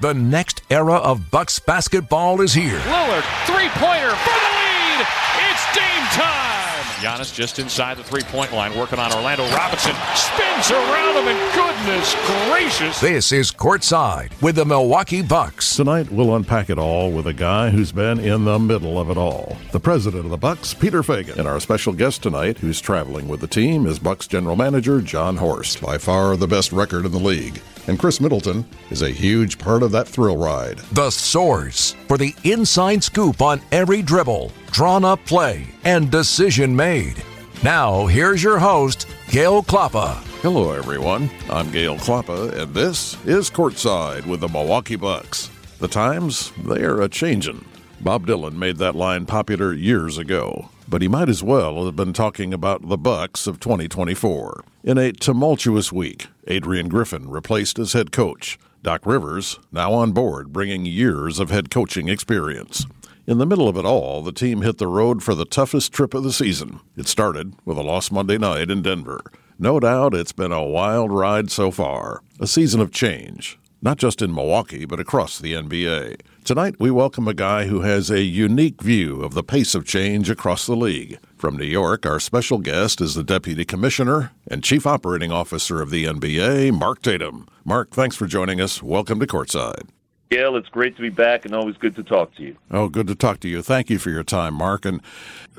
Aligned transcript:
The 0.00 0.14
next 0.14 0.62
era 0.70 0.94
of 0.94 1.30
Bucks 1.30 1.58
basketball 1.58 2.40
is 2.40 2.54
here. 2.54 2.78
Lillard, 2.78 3.22
three 3.44 3.68
pointer 3.76 4.16
for 4.16 4.32
the 4.32 4.50
lead. 4.56 5.06
It's 5.44 5.76
game 5.76 6.06
time. 6.16 6.69
Giannis 7.00 7.34
just 7.34 7.58
inside 7.58 7.96
the 7.96 8.04
three 8.04 8.22
point 8.22 8.52
line, 8.52 8.76
working 8.78 8.98
on 8.98 9.12
Orlando 9.12 9.48
Robinson. 9.50 9.94
Spins 10.14 10.70
around 10.70 11.16
him, 11.16 11.28
and 11.28 11.54
goodness 11.54 12.14
gracious. 12.48 13.00
This 13.00 13.32
is 13.32 13.50
Courtside 13.50 14.40
with 14.42 14.56
the 14.56 14.64
Milwaukee 14.64 15.22
Bucks. 15.22 15.76
Tonight, 15.76 16.10
we'll 16.10 16.34
unpack 16.34 16.70
it 16.70 16.78
all 16.78 17.10
with 17.10 17.26
a 17.26 17.32
guy 17.32 17.70
who's 17.70 17.92
been 17.92 18.18
in 18.20 18.44
the 18.44 18.58
middle 18.58 18.98
of 18.98 19.10
it 19.10 19.16
all. 19.16 19.56
The 19.72 19.80
president 19.80 20.24
of 20.24 20.30
the 20.30 20.36
Bucks, 20.36 20.74
Peter 20.74 21.02
Feigin. 21.02 21.38
And 21.38 21.48
our 21.48 21.60
special 21.60 21.92
guest 21.92 22.22
tonight, 22.22 22.58
who's 22.58 22.80
traveling 22.80 23.28
with 23.28 23.40
the 23.40 23.46
team, 23.46 23.86
is 23.86 23.98
Bucks 23.98 24.26
general 24.26 24.56
manager 24.56 25.00
Jon 25.00 25.36
Horst. 25.36 25.80
By 25.80 25.98
far 25.98 26.36
the 26.36 26.46
best 26.46 26.72
record 26.72 27.04
in 27.06 27.12
the 27.12 27.18
league. 27.18 27.60
And 27.86 27.98
Khris 27.98 28.20
Middleton 28.20 28.64
is 28.90 29.02
a 29.02 29.10
huge 29.10 29.58
part 29.58 29.82
of 29.82 29.90
that 29.92 30.06
thrill 30.06 30.36
ride. 30.36 30.78
The 30.92 31.10
source 31.10 31.96
for 32.06 32.18
the 32.18 32.34
inside 32.44 33.02
scoop 33.02 33.40
on 33.42 33.60
every 33.72 34.02
dribble, 34.02 34.52
drawn 34.70 35.04
up 35.04 35.24
play, 35.24 35.66
and 35.84 36.10
decision 36.10 36.74
made. 36.74 37.22
Now, 37.62 38.06
here's 38.06 38.42
your 38.42 38.58
host, 38.58 39.06
Gale 39.30 39.62
Klappa. 39.62 40.14
Hello, 40.42 40.72
everyone. 40.72 41.30
I'm 41.48 41.70
Gale 41.70 41.96
Klappa, 41.96 42.52
and 42.58 42.74
this 42.74 43.16
is 43.26 43.50
Courtside 43.50 44.26
with 44.26 44.40
the 44.40 44.48
Milwaukee 44.48 44.96
Bucks. 44.96 45.50
The 45.78 45.88
times, 45.88 46.52
they 46.64 46.82
are 46.82 47.00
a 47.02 47.08
changin'. 47.08 47.64
Bob 48.00 48.26
Dylan 48.26 48.54
made 48.54 48.78
that 48.78 48.96
line 48.96 49.26
popular 49.26 49.72
years 49.74 50.16
ago 50.16 50.70
but 50.90 51.02
he 51.02 51.08
might 51.08 51.28
as 51.28 51.42
well 51.42 51.84
have 51.84 51.94
been 51.94 52.12
talking 52.12 52.52
about 52.52 52.88
the 52.88 52.98
Bucks 52.98 53.46
of 53.46 53.60
2024. 53.60 54.64
In 54.82 54.98
a 54.98 55.12
tumultuous 55.12 55.92
week, 55.92 56.26
Adrian 56.48 56.88
Griffin 56.88 57.30
replaced 57.30 57.78
as 57.78 57.92
head 57.92 58.10
coach. 58.10 58.58
Doc 58.82 59.06
Rivers, 59.06 59.60
now 59.70 59.92
on 59.92 60.10
board, 60.10 60.52
bringing 60.52 60.84
years 60.84 61.38
of 61.38 61.50
head 61.50 61.70
coaching 61.70 62.08
experience. 62.08 62.86
In 63.30 63.38
the 63.38 63.46
middle 63.46 63.68
of 63.68 63.76
it 63.76 63.84
all, 63.84 64.22
the 64.22 64.32
team 64.32 64.62
hit 64.62 64.78
the 64.78 64.88
road 64.88 65.22
for 65.22 65.36
the 65.36 65.44
toughest 65.44 65.92
trip 65.92 66.14
of 66.14 66.24
the 66.24 66.32
season. 66.32 66.80
It 66.96 67.06
started 67.06 67.54
with 67.64 67.78
a 67.78 67.80
loss 67.80 68.10
Monday 68.10 68.38
night 68.38 68.72
in 68.72 68.82
Denver. 68.82 69.20
No 69.56 69.78
doubt 69.78 70.14
it's 70.14 70.32
been 70.32 70.50
a 70.50 70.64
wild 70.64 71.12
ride 71.12 71.48
so 71.48 71.70
far, 71.70 72.24
a 72.40 72.48
season 72.48 72.80
of 72.80 72.90
change, 72.90 73.56
not 73.80 73.98
just 73.98 74.20
in 74.20 74.34
Milwaukee, 74.34 74.84
but 74.84 74.98
across 74.98 75.38
the 75.38 75.52
NBA. 75.52 76.22
Tonight, 76.42 76.74
we 76.80 76.90
welcome 76.90 77.28
a 77.28 77.32
guy 77.32 77.66
who 77.66 77.82
has 77.82 78.10
a 78.10 78.22
unique 78.22 78.82
view 78.82 79.22
of 79.22 79.34
the 79.34 79.44
pace 79.44 79.76
of 79.76 79.86
change 79.86 80.28
across 80.28 80.66
the 80.66 80.74
league. 80.74 81.20
From 81.36 81.56
New 81.56 81.64
York, 81.66 82.04
our 82.04 82.18
special 82.18 82.58
guest 82.58 83.00
is 83.00 83.14
the 83.14 83.22
Deputy 83.22 83.64
Commissioner 83.64 84.32
and 84.50 84.64
Chief 84.64 84.88
Operating 84.88 85.30
Officer 85.30 85.80
of 85.80 85.90
the 85.90 86.04
NBA, 86.04 86.76
Mark 86.76 87.00
Tatum. 87.00 87.46
Mark, 87.64 87.92
thanks 87.92 88.16
for 88.16 88.26
joining 88.26 88.60
us. 88.60 88.82
Welcome 88.82 89.20
to 89.20 89.26
Courtside. 89.28 89.88
Gale, 90.30 90.54
it's 90.54 90.68
great 90.68 90.94
to 90.94 91.02
be 91.02 91.08
back 91.08 91.44
and 91.44 91.52
always 91.52 91.76
good 91.76 91.96
to 91.96 92.04
talk 92.04 92.32
to 92.36 92.42
you. 92.44 92.56
Oh, 92.70 92.88
good 92.88 93.08
to 93.08 93.16
talk 93.16 93.40
to 93.40 93.48
you. 93.48 93.62
Thank 93.62 93.90
you 93.90 93.98
for 93.98 94.10
your 94.10 94.22
time, 94.22 94.54
Mark. 94.54 94.84
And 94.84 95.00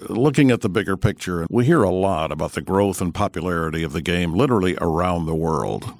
looking 0.08 0.50
at 0.50 0.62
the 0.62 0.70
bigger 0.70 0.96
picture, 0.96 1.46
we 1.50 1.66
hear 1.66 1.84
a 1.84 1.90
lot 1.90 2.32
about 2.32 2.54
the 2.54 2.62
growth 2.62 3.02
and 3.02 3.14
popularity 3.14 3.84
of 3.84 3.92
the 3.92 4.02
game 4.02 4.34
literally 4.34 4.78
around 4.80 5.26
the 5.26 5.36
world. 5.36 5.94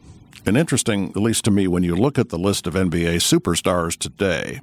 And 0.46 0.56
interesting, 0.56 1.10
at 1.10 1.18
least 1.18 1.44
to 1.46 1.52
me, 1.52 1.68
when 1.68 1.84
you 1.84 1.98
look 1.98 2.18
at 2.18 2.30
the 2.30 2.40
list 2.40 2.66
of 2.66 2.76
NBA 2.76 3.18
superstars 3.18 3.98
today, 3.98 4.62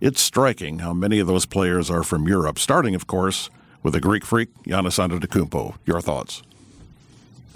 it's 0.00 0.20
striking 0.20 0.78
how 0.78 0.92
many 0.92 1.18
of 1.18 1.26
those 1.26 1.44
players 1.44 1.90
are 1.90 2.04
from 2.04 2.28
Europe, 2.28 2.60
starting, 2.60 2.94
of 2.94 3.08
course, 3.08 3.50
with 3.82 3.92
the 3.92 4.00
Greek 4.00 4.24
freak, 4.24 4.50
Giannis 4.62 5.04
Antetokounmpo. 5.04 5.74
Your 5.84 6.00
thoughts? 6.00 6.44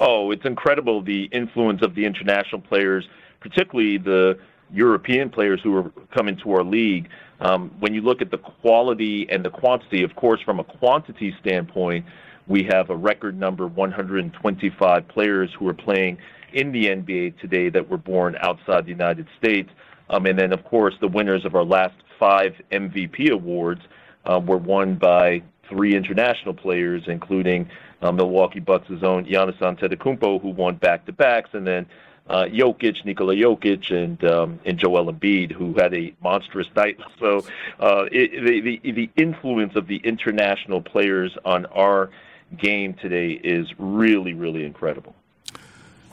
Oh, 0.01 0.33
it's 0.33 0.45
incredible 0.45 1.01
the 1.01 1.27
influence 1.27 1.81
of 1.81 1.95
the 1.95 2.07
international 2.07 2.61
players, 2.61 3.09
particularly 3.39 3.99
the 3.99 4.37
European 4.73 5.31
players 5.31 5.61
who 5.63 5.77
are 5.77 5.91
coming 6.15 6.37
to 6.39 6.53
our 6.53 6.65
league. 6.65 7.09
Um, 7.41 7.71
when 7.81 7.95
you 7.95 8.01
look 8.01 8.23
at 8.23 8.31
the 8.31 8.39
quality 8.39 9.27
and 9.31 9.45
the 9.45 9.51
quantity, 9.51 10.03
of 10.03 10.15
course, 10.15 10.41
from 10.41 10.61
a 10.61 10.65
quantity 10.65 11.35
standpoint, 11.41 12.07
we 12.47 12.65
have 12.65 12.91
a 12.91 12.97
record 12.97 13.39
number 13.39 13.67
125 13.67 15.09
players 15.09 15.51
who 15.59 15.69
are 15.69 15.75
playing 15.75 16.19
in 16.53 16.73
the 16.73 16.87
NBA 16.87 17.41
today 17.41 17.69
that 17.71 17.89
were 17.89 17.99
born 17.99 18.37
outside 18.41 18.85
the 18.85 18.91
United 18.91 19.27
States. 19.39 19.71
Um, 20.11 20.27
and 20.27 20.39
then, 20.39 20.53
of 20.53 20.65
course, 20.65 20.95
the 21.01 21.09
winners 21.09 21.45
of 21.45 21.55
our 21.55 21.65
last 21.65 21.95
five 22.19 22.53
MVP 22.71 23.31
awards 23.31 23.81
uh, 24.25 24.41
were 24.41 24.59
won 24.59 24.97
by 24.97 25.43
three 25.69 25.95
international 25.97 26.55
players, 26.55 27.03
including 27.07 27.69
uh, 28.03 28.13
Milwaukee 28.13 28.61
Bucks' 28.61 28.91
own 29.03 29.25
Giannis 29.25 29.59
Antetokounmpo, 29.59 30.41
who 30.43 30.51
won 30.51 30.77
back-to-backs, 30.77 31.51
and 31.53 31.67
then 31.67 31.87
uh, 32.29 32.45
Jokic, 32.45 33.05
Nikola 33.05 33.35
Jokic, 33.35 33.91
and 33.91 34.23
um, 34.25 34.61
and 34.65 34.79
Joel 34.79 35.13
Embiid, 35.13 35.53
who 35.53 35.75
had 35.75 35.95
a 35.95 36.15
monstrous 36.23 36.69
night. 36.77 36.99
So 37.19 37.47
uh, 37.79 38.07
it, 38.11 38.33
the, 38.45 38.61
the 38.61 38.93
the 38.93 39.11
influence 39.17 39.77
of 39.77 39.87
the 39.87 39.99
international 39.99 40.83
players 40.83 41.37
on 41.45 41.67
our 41.67 42.11
game 42.59 42.95
today 42.95 43.31
is 43.33 43.69
really 43.79 44.35
really 44.35 44.65
incredible. 44.65 45.15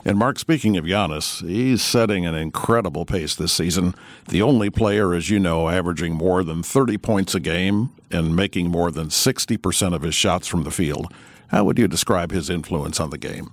And 0.04 0.16
Mark, 0.18 0.38
speaking 0.38 0.76
of 0.76 0.84
Giannis, 0.84 1.46
he's 1.46 1.82
setting 1.82 2.24
an 2.24 2.34
incredible 2.34 3.04
pace 3.04 3.34
this 3.34 3.52
season. 3.52 3.94
The 4.28 4.40
only 4.40 4.70
player, 4.70 5.12
as 5.12 5.28
you 5.28 5.38
know, 5.38 5.68
averaging 5.68 6.14
more 6.14 6.42
than 6.42 6.62
30 6.62 6.96
points 6.98 7.34
a 7.34 7.40
game 7.40 7.90
and 8.10 8.34
making 8.34 8.70
more 8.70 8.90
than 8.90 9.08
60% 9.08 9.94
of 9.94 10.02
his 10.02 10.14
shots 10.14 10.46
from 10.46 10.62
the 10.62 10.70
field. 10.70 11.12
How 11.48 11.64
would 11.64 11.78
you 11.78 11.86
describe 11.86 12.30
his 12.30 12.48
influence 12.48 12.98
on 12.98 13.10
the 13.10 13.18
game? 13.18 13.50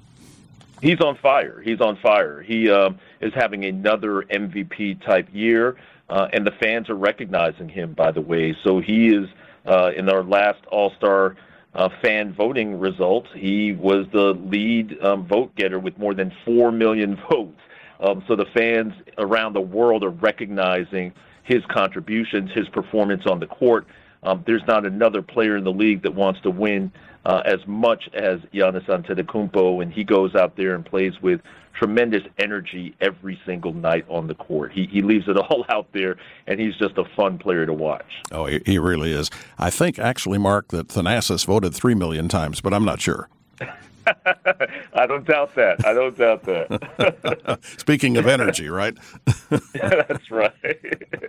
He's 0.81 0.99
on 1.01 1.17
fire. 1.17 1.61
He's 1.63 1.81
on 1.81 1.97
fire. 1.97 2.41
He 2.41 2.69
uh, 2.69 2.91
is 3.19 3.33
having 3.33 3.65
another 3.65 4.23
MVP 4.23 5.03
type 5.05 5.27
year, 5.31 5.75
uh, 6.09 6.27
and 6.33 6.45
the 6.45 6.51
fans 6.51 6.89
are 6.89 6.95
recognizing 6.95 7.67
him, 7.67 7.93
by 7.93 8.11
the 8.11 8.21
way. 8.21 8.55
So 8.63 8.79
he 8.79 9.07
is 9.07 9.27
uh, 9.65 9.91
in 9.95 10.09
our 10.09 10.23
last 10.23 10.63
All 10.67 10.93
Star 10.97 11.35
uh, 11.73 11.89
fan 12.01 12.33
voting 12.33 12.79
results, 12.79 13.29
he 13.35 13.71
was 13.71 14.05
the 14.11 14.33
lead 14.33 14.99
um, 15.03 15.27
vote 15.27 15.55
getter 15.55 15.79
with 15.79 15.97
more 15.97 16.13
than 16.13 16.31
4 16.45 16.71
million 16.71 17.15
votes. 17.29 17.59
Um, 17.99 18.23
so 18.27 18.35
the 18.35 18.45
fans 18.55 18.93
around 19.17 19.53
the 19.53 19.61
world 19.61 20.03
are 20.03 20.09
recognizing 20.09 21.13
his 21.43 21.63
contributions, 21.69 22.51
his 22.53 22.67
performance 22.69 23.23
on 23.25 23.39
the 23.39 23.47
court. 23.47 23.87
Um, 24.23 24.43
there's 24.45 24.65
not 24.67 24.85
another 24.85 25.21
player 25.21 25.57
in 25.57 25.63
the 25.63 25.71
league 25.71 26.03
that 26.03 26.15
wants 26.15 26.41
to 26.41 26.49
win 26.49 26.91
uh, 27.25 27.41
as 27.45 27.59
much 27.67 28.09
as 28.13 28.39
Giannis 28.53 28.85
Antetokounmpo, 28.85 29.81
and 29.81 29.91
he 29.91 30.03
goes 30.03 30.33
out 30.35 30.55
there 30.55 30.75
and 30.75 30.85
plays 30.85 31.13
with 31.21 31.41
tremendous 31.77 32.23
energy 32.39 32.95
every 33.01 33.39
single 33.45 33.73
night 33.73 34.05
on 34.09 34.27
the 34.27 34.35
court. 34.35 34.71
He 34.71 34.87
he 34.87 35.01
leaves 35.01 35.27
it 35.27 35.37
all 35.49 35.65
out 35.69 35.87
there, 35.93 36.17
and 36.47 36.59
he's 36.59 36.75
just 36.77 36.97
a 36.97 37.03
fun 37.15 37.37
player 37.37 37.65
to 37.65 37.73
watch. 37.73 38.05
Oh, 38.31 38.45
he, 38.45 38.61
he 38.65 38.79
really 38.79 39.11
is. 39.11 39.29
I 39.57 39.69
think 39.69 39.99
actually, 39.99 40.37
Mark, 40.37 40.69
that 40.69 40.87
Thanasis 40.87 41.45
voted 41.45 41.75
three 41.75 41.95
million 41.95 42.27
times, 42.27 42.61
but 42.61 42.73
I'm 42.73 42.85
not 42.85 43.01
sure. 43.01 43.29
I 44.97 45.05
don't 45.05 45.25
doubt 45.25 45.53
that. 45.55 45.85
I 45.85 45.93
don't 45.93 46.17
doubt 46.17 46.43
that. 46.43 47.59
Speaking 47.77 48.17
of 48.17 48.25
energy, 48.25 48.67
right? 48.67 48.97
That's 49.73 50.31
right. 50.31 50.51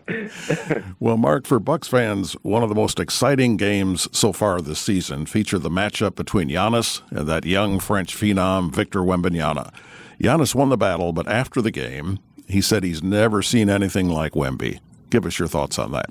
well, 1.01 1.19
Mark, 1.19 1.47
for 1.47 1.59
Bucks 1.59 1.87
fans, 1.87 2.33
one 2.43 2.63
of 2.63 2.71
the 2.71 2.75
most 2.75 2.99
exciting 2.99 3.59
games 3.59 4.09
so 4.17 4.33
far 4.33 4.63
this 4.63 4.79
season 4.79 5.27
featured 5.27 5.63
the 5.63 5.69
matchup 5.69 6.15
between 6.15 6.49
Giannis 6.49 7.03
and 7.11 7.29
that 7.29 7.45
young 7.45 7.79
French 7.79 8.17
phenom 8.17 8.75
Victor 8.75 9.01
Wembanyama. 9.01 9.73
Giannis 10.19 10.55
won 10.55 10.71
the 10.71 10.79
battle, 10.79 11.13
but 11.13 11.29
after 11.29 11.61
the 11.61 11.71
game, 11.71 12.19
he 12.49 12.63
said 12.63 12.83
he's 12.83 13.03
never 13.03 13.43
seen 13.43 13.69
anything 13.69 14.09
like 14.09 14.33
Wemby. 14.33 14.81
Give 15.11 15.27
us 15.27 15.39
your 15.39 15.49
thoughts 15.49 15.79
on 15.79 15.93
that. 15.93 16.11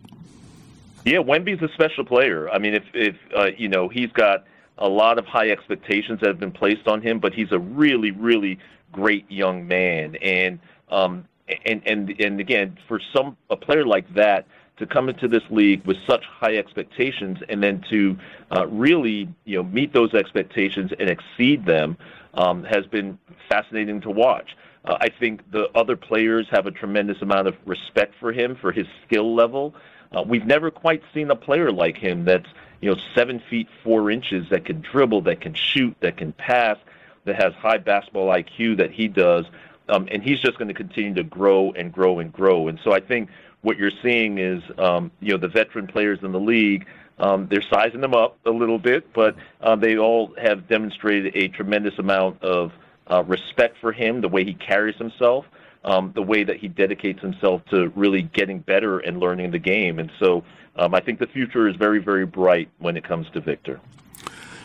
Yeah, 1.06 1.20
Wemby's 1.20 1.62
a 1.64 1.70
special 1.74 2.06
player. 2.06 2.50
I 2.52 2.60
mean, 2.60 2.76
if 2.76 2.84
if 2.94 3.16
uh, 3.36 3.50
you 3.58 3.68
know, 3.68 3.88
he's 3.88 4.12
got 4.12 4.46
a 4.78 4.88
lot 4.88 5.18
of 5.18 5.26
high 5.26 5.50
expectations 5.50 6.20
that 6.22 6.28
have 6.28 6.40
been 6.40 6.52
placed 6.52 6.88
on 6.88 7.02
him, 7.02 7.20
but 7.20 7.34
he's 7.34 7.52
a 7.52 7.60
really, 7.60 8.12
really 8.12 8.60
great 8.92 9.30
young 9.30 9.68
man. 9.68 10.16
And 10.18 10.60
um, 10.90 11.26
and 11.66 11.82
and 11.86 12.10
and 12.20 12.40
again, 12.40 12.78
for 12.88 13.00
some 13.16 13.38
a 13.50 13.56
player 13.56 13.86
like 13.86 14.12
that 14.14 14.46
to 14.78 14.86
come 14.86 15.10
into 15.10 15.28
this 15.28 15.42
league 15.50 15.84
with 15.86 15.98
such 16.08 16.24
high 16.26 16.56
expectations 16.56 17.40
and 17.50 17.64
then 17.64 17.84
to 17.90 18.18
uh, 18.56 18.68
really 18.68 19.28
you 19.46 19.58
know 19.58 19.64
meet 19.64 19.94
those 19.94 20.14
expectations 20.14 20.92
and 21.00 21.10
exceed 21.10 21.66
them 21.66 21.98
um, 22.36 22.64
has 22.64 22.86
been 22.88 23.18
fascinating 23.50 24.02
to 24.02 24.10
watch. 24.10 24.56
Uh, 24.86 24.98
I 25.02 25.10
think 25.20 25.50
the 25.52 25.68
other 25.76 25.98
players 25.98 26.48
have 26.52 26.66
a 26.68 26.72
tremendous 26.72 27.22
amount 27.22 27.48
of 27.48 27.56
respect 27.66 28.14
for 28.20 28.32
him 28.32 28.56
for 28.62 28.72
his 28.72 28.86
skill 29.06 29.36
level. 29.36 29.74
Uh, 30.16 30.24
we've 30.26 30.46
never 30.46 30.72
quite 30.72 31.02
seen 31.14 31.30
a 31.32 31.36
player 31.36 31.72
like 31.72 31.98
him 31.98 32.24
that's 32.24 32.48
you 32.82 32.90
know, 32.90 32.98
seven 33.16 33.42
feet 33.50 33.68
four 33.84 34.12
inches 34.12 34.50
that 34.50 34.66
can 34.66 34.82
dribble, 34.82 35.22
that 35.22 35.42
can 35.42 35.54
shoot, 35.54 35.96
that 36.02 36.18
can 36.18 36.32
pass, 36.34 36.78
that 37.26 37.36
has 37.42 37.54
high 37.56 37.78
basketball 37.78 38.28
IQ 38.28 38.78
that 38.78 38.92
he 38.92 39.08
does. 39.08 39.46
Um, 39.90 40.08
and 40.12 40.22
he's 40.22 40.40
just 40.40 40.58
going 40.58 40.68
to 40.68 40.74
continue 40.74 41.14
to 41.16 41.24
grow 41.24 41.72
and 41.72 41.92
grow 41.94 42.20
and 42.20 42.32
grow. 42.32 42.68
And 42.68 42.80
so 42.84 42.92
I 42.94 43.00
think 43.00 43.30
what 43.62 43.78
you're 43.78 43.92
seeing 44.04 44.38
is, 44.38 44.62
um, 44.78 45.12
you 45.22 45.32
know, 45.32 45.38
the 45.38 45.48
veteran 45.48 45.88
players 45.88 46.20
in 46.24 46.32
the 46.32 46.40
league, 46.40 46.86
um, 47.20 47.48
they're 47.50 47.64
sizing 47.64 48.02
them 48.02 48.14
up 48.14 48.38
a 48.46 48.52
little 48.52 48.80
bit, 48.80 49.12
but 49.14 49.36
uh, 49.62 49.76
they 49.76 49.98
all 49.98 50.34
have 50.42 50.68
demonstrated 50.68 51.36
a 51.36 51.48
tremendous 51.48 51.98
amount 51.98 52.44
of 52.44 52.72
uh, 53.10 53.24
respect 53.24 53.78
for 53.80 53.92
him, 53.92 54.22
the 54.22 54.28
way 54.28 54.44
he 54.44 54.54
carries 54.54 54.96
himself. 54.98 55.46
um, 55.88 56.12
the 56.16 56.22
way 56.22 56.44
that 56.44 56.58
he 56.58 56.68
dedicates 56.68 57.22
himself 57.22 57.64
to 57.70 57.90
really 57.96 58.22
getting 58.22 58.60
better 58.60 59.00
and 59.00 59.20
learning 59.20 59.52
the 59.52 59.60
game. 59.60 60.00
And 60.00 60.12
so 60.20 60.44
um, 60.78 60.94
I 60.94 61.00
think 61.00 61.20
the 61.20 61.28
future 61.28 61.68
is 61.68 61.76
very, 61.76 62.00
very 62.00 62.26
bright 62.26 62.70
when 62.80 62.98
it 62.98 63.04
comes 63.04 63.30
to 63.32 63.42
Victor. 63.42 63.80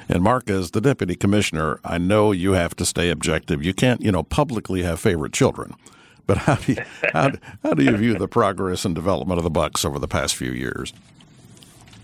And 0.08 0.22
Mark, 0.22 0.50
as 0.50 0.72
the 0.72 0.80
deputy 0.80 1.14
commissioner, 1.14 1.80
I 1.84 1.98
know 1.98 2.32
you 2.32 2.52
have 2.52 2.74
to 2.76 2.84
stay 2.84 3.10
objective. 3.10 3.64
You 3.64 3.72
can't, 3.72 4.00
you 4.00 4.12
know, 4.12 4.22
publicly 4.22 4.82
have 4.82 5.00
favorite 5.00 5.32
children. 5.32 5.74
But 6.26 6.38
how 6.38 6.56
do 6.56 6.72
you, 6.72 6.82
how, 7.12 7.32
how 7.62 7.74
do 7.74 7.84
you 7.84 7.96
view 7.96 8.14
the 8.14 8.28
progress 8.28 8.84
and 8.84 8.94
development 8.94 9.38
of 9.38 9.44
the 9.44 9.50
Bucks 9.50 9.84
over 9.84 9.98
the 9.98 10.08
past 10.08 10.36
few 10.36 10.52
years? 10.52 10.92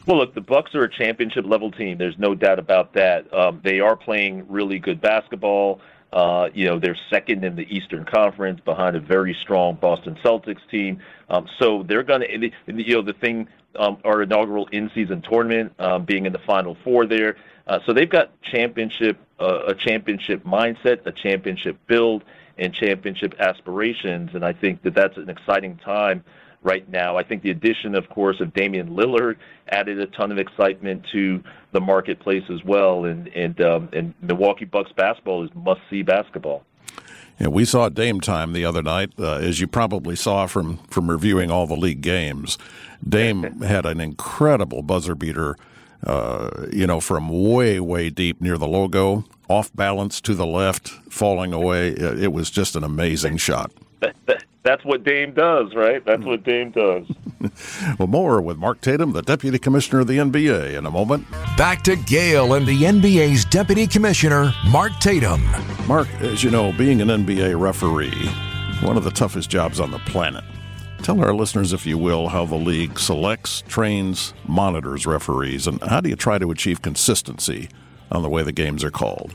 Well, 0.06 0.16
look, 0.16 0.34
the 0.34 0.40
Bucks 0.40 0.75
are 0.75 0.84
a 0.84 0.90
championship 0.90 1.44
level 1.44 1.70
team. 1.70 1.99
There's 1.99 2.19
no 2.19 2.34
doubt 2.34 2.58
about 2.58 2.94
that. 2.94 3.32
Um, 3.32 3.61
they 3.62 3.81
are 3.81 3.94
playing 3.94 4.46
really 4.49 4.78
good 4.78 5.00
basketball. 5.00 5.81
Uh, 6.12 6.49
you 6.54 6.64
know, 6.64 6.78
they're 6.78 6.96
second 7.11 7.44
in 7.44 7.56
the 7.56 7.66
Eastern 7.75 8.06
Conference 8.06 8.61
behind 8.64 8.96
a 8.96 9.00
very 9.00 9.34
strong 9.34 9.75
Boston 9.75 10.16
Celtics 10.25 10.66
team. 10.70 11.00
Um, 11.28 11.46
so 11.58 11.82
they're 11.82 12.02
going 12.02 12.22
to, 12.22 12.50
you 12.72 12.94
know, 12.94 13.02
the 13.02 13.12
thing, 13.12 13.49
um, 13.76 13.98
our 14.04 14.22
inaugural 14.22 14.66
in-season 14.72 15.22
tournament, 15.22 15.72
um, 15.78 16.04
being 16.04 16.26
in 16.26 16.32
the 16.32 16.38
Final 16.40 16.76
Four 16.84 17.06
there. 17.06 17.36
Uh, 17.66 17.78
so 17.84 17.92
they've 17.92 18.08
got 18.08 18.40
championship, 18.42 19.18
uh, 19.38 19.64
a 19.66 19.74
championship 19.74 20.42
mindset, 20.44 21.04
a 21.06 21.12
championship 21.12 21.76
build, 21.86 22.24
and 22.56 22.72
championship 22.72 23.34
aspirations. 23.38 24.30
And 24.34 24.44
I 24.44 24.52
think 24.52 24.82
that 24.82 24.94
that's 24.94 25.16
an 25.16 25.28
exciting 25.28 25.76
time 25.76 26.24
right 26.62 26.88
now. 26.88 27.16
I 27.16 27.22
think 27.22 27.42
the 27.42 27.50
addition, 27.50 27.94
of 27.94 28.08
course, 28.08 28.40
of 28.40 28.52
Damian 28.52 28.90
Lillard 28.90 29.36
added 29.68 30.00
a 30.00 30.06
ton 30.06 30.32
of 30.32 30.38
excitement 30.38 31.06
to 31.12 31.42
the 31.72 31.80
marketplace 31.80 32.44
as 32.50 32.64
well. 32.64 33.04
And 33.04 33.28
and 33.28 33.60
um, 33.60 33.88
and 33.92 34.14
Milwaukee 34.20 34.64
Bucks 34.64 34.90
basketball 34.96 35.44
is 35.44 35.50
must 35.54 35.80
see 35.90 36.02
Yeah, 37.38 37.49
we 37.49 37.64
saw 37.64 37.88
Dame 37.88 38.20
time 38.20 38.52
the 38.52 38.64
other 38.64 38.82
night, 38.82 39.12
uh, 39.19 39.35
as 39.35 39.61
you 39.61 39.67
probably 39.69 40.17
saw 40.17 40.46
from 40.46 40.79
from 40.88 41.11
reviewing 41.11 41.50
all 41.50 41.67
the 41.67 41.76
league 41.76 42.00
games. 42.00 42.58
Dame 43.06 43.43
had 43.62 43.87
an 43.87 44.00
incredible 44.00 44.82
buzzer 44.82 45.14
beater. 45.14 45.56
Uh, 46.05 46.67
you 46.73 46.87
know, 46.87 47.00
from 47.00 47.29
way, 47.29 47.81
way 47.81 48.08
deep 48.08 48.40
near 48.40 48.56
the 48.56 48.69
logo, 48.69 49.25
off 49.49 49.75
balance 49.75 50.20
to 50.20 50.32
the 50.32 50.46
left, 50.46 50.90
falling 51.11 51.52
away. 51.52 51.88
It 51.88 52.32
was 52.32 52.50
just 52.50 52.76
an 52.76 52.85
amazing 52.85 53.38
shot 53.38 53.73
that's 54.62 54.84
what 54.84 55.05
Dame 55.05 55.32
does, 55.32 55.75
right? 55.75 56.05
That's 56.05 56.25
what 56.25 56.44
Dame 56.44 56.70
does. 56.70 57.06
well, 57.99 58.08
more 58.08 58.40
with 58.40 58.58
Mark 58.58 58.81
Tatum, 58.81 59.12
the 59.12 59.22
Deputy 59.22 59.58
Commissioner 59.58 60.00
of 60.00 60.06
the 60.06 60.19
NBA, 60.19 60.76
in 60.76 60.87
a 60.87 60.90
moment. 60.90 61.31
Back 61.56 61.82
to 61.84 61.96
Gale 61.96 62.55
and 62.55 62.66
the 62.66 62.82
NBA's 62.82 63.44
Deputy 63.44 63.87
Commissioner, 63.87 64.52
Mark 64.66 64.93
Tatum. 65.00 65.43
Mark, 65.87 66.08
as 66.20 66.43
you 66.43 66.50
know, 66.50 66.72
being 66.72 67.00
an 67.00 67.08
NBA 67.08 67.58
referee, 67.58 68.28
one 68.87 68.96
of 68.96 69.05
the 69.05 69.10
toughest 69.10 69.50
jobs 69.50 69.81
on 69.81 69.90
the 69.90 69.99
planet. 70.00 70.44
Tell 71.02 71.20
our 71.22 71.32
listeners, 71.32 71.72
if 71.72 71.87
you 71.87 71.96
will, 71.96 72.28
how 72.28 72.44
the 72.44 72.56
league 72.56 72.99
selects, 72.99 73.62
trains, 73.69 74.34
monitors 74.46 75.06
referees, 75.06 75.66
and 75.66 75.81
how 75.82 76.00
do 76.00 76.08
you 76.08 76.16
try 76.16 76.38
to 76.38 76.50
achieve 76.50 76.82
consistency 76.82 77.69
on 78.11 78.22
the 78.22 78.28
way 78.28 78.43
the 78.43 78.52
games 78.52 78.82
are 78.82 78.90
called? 78.90 79.34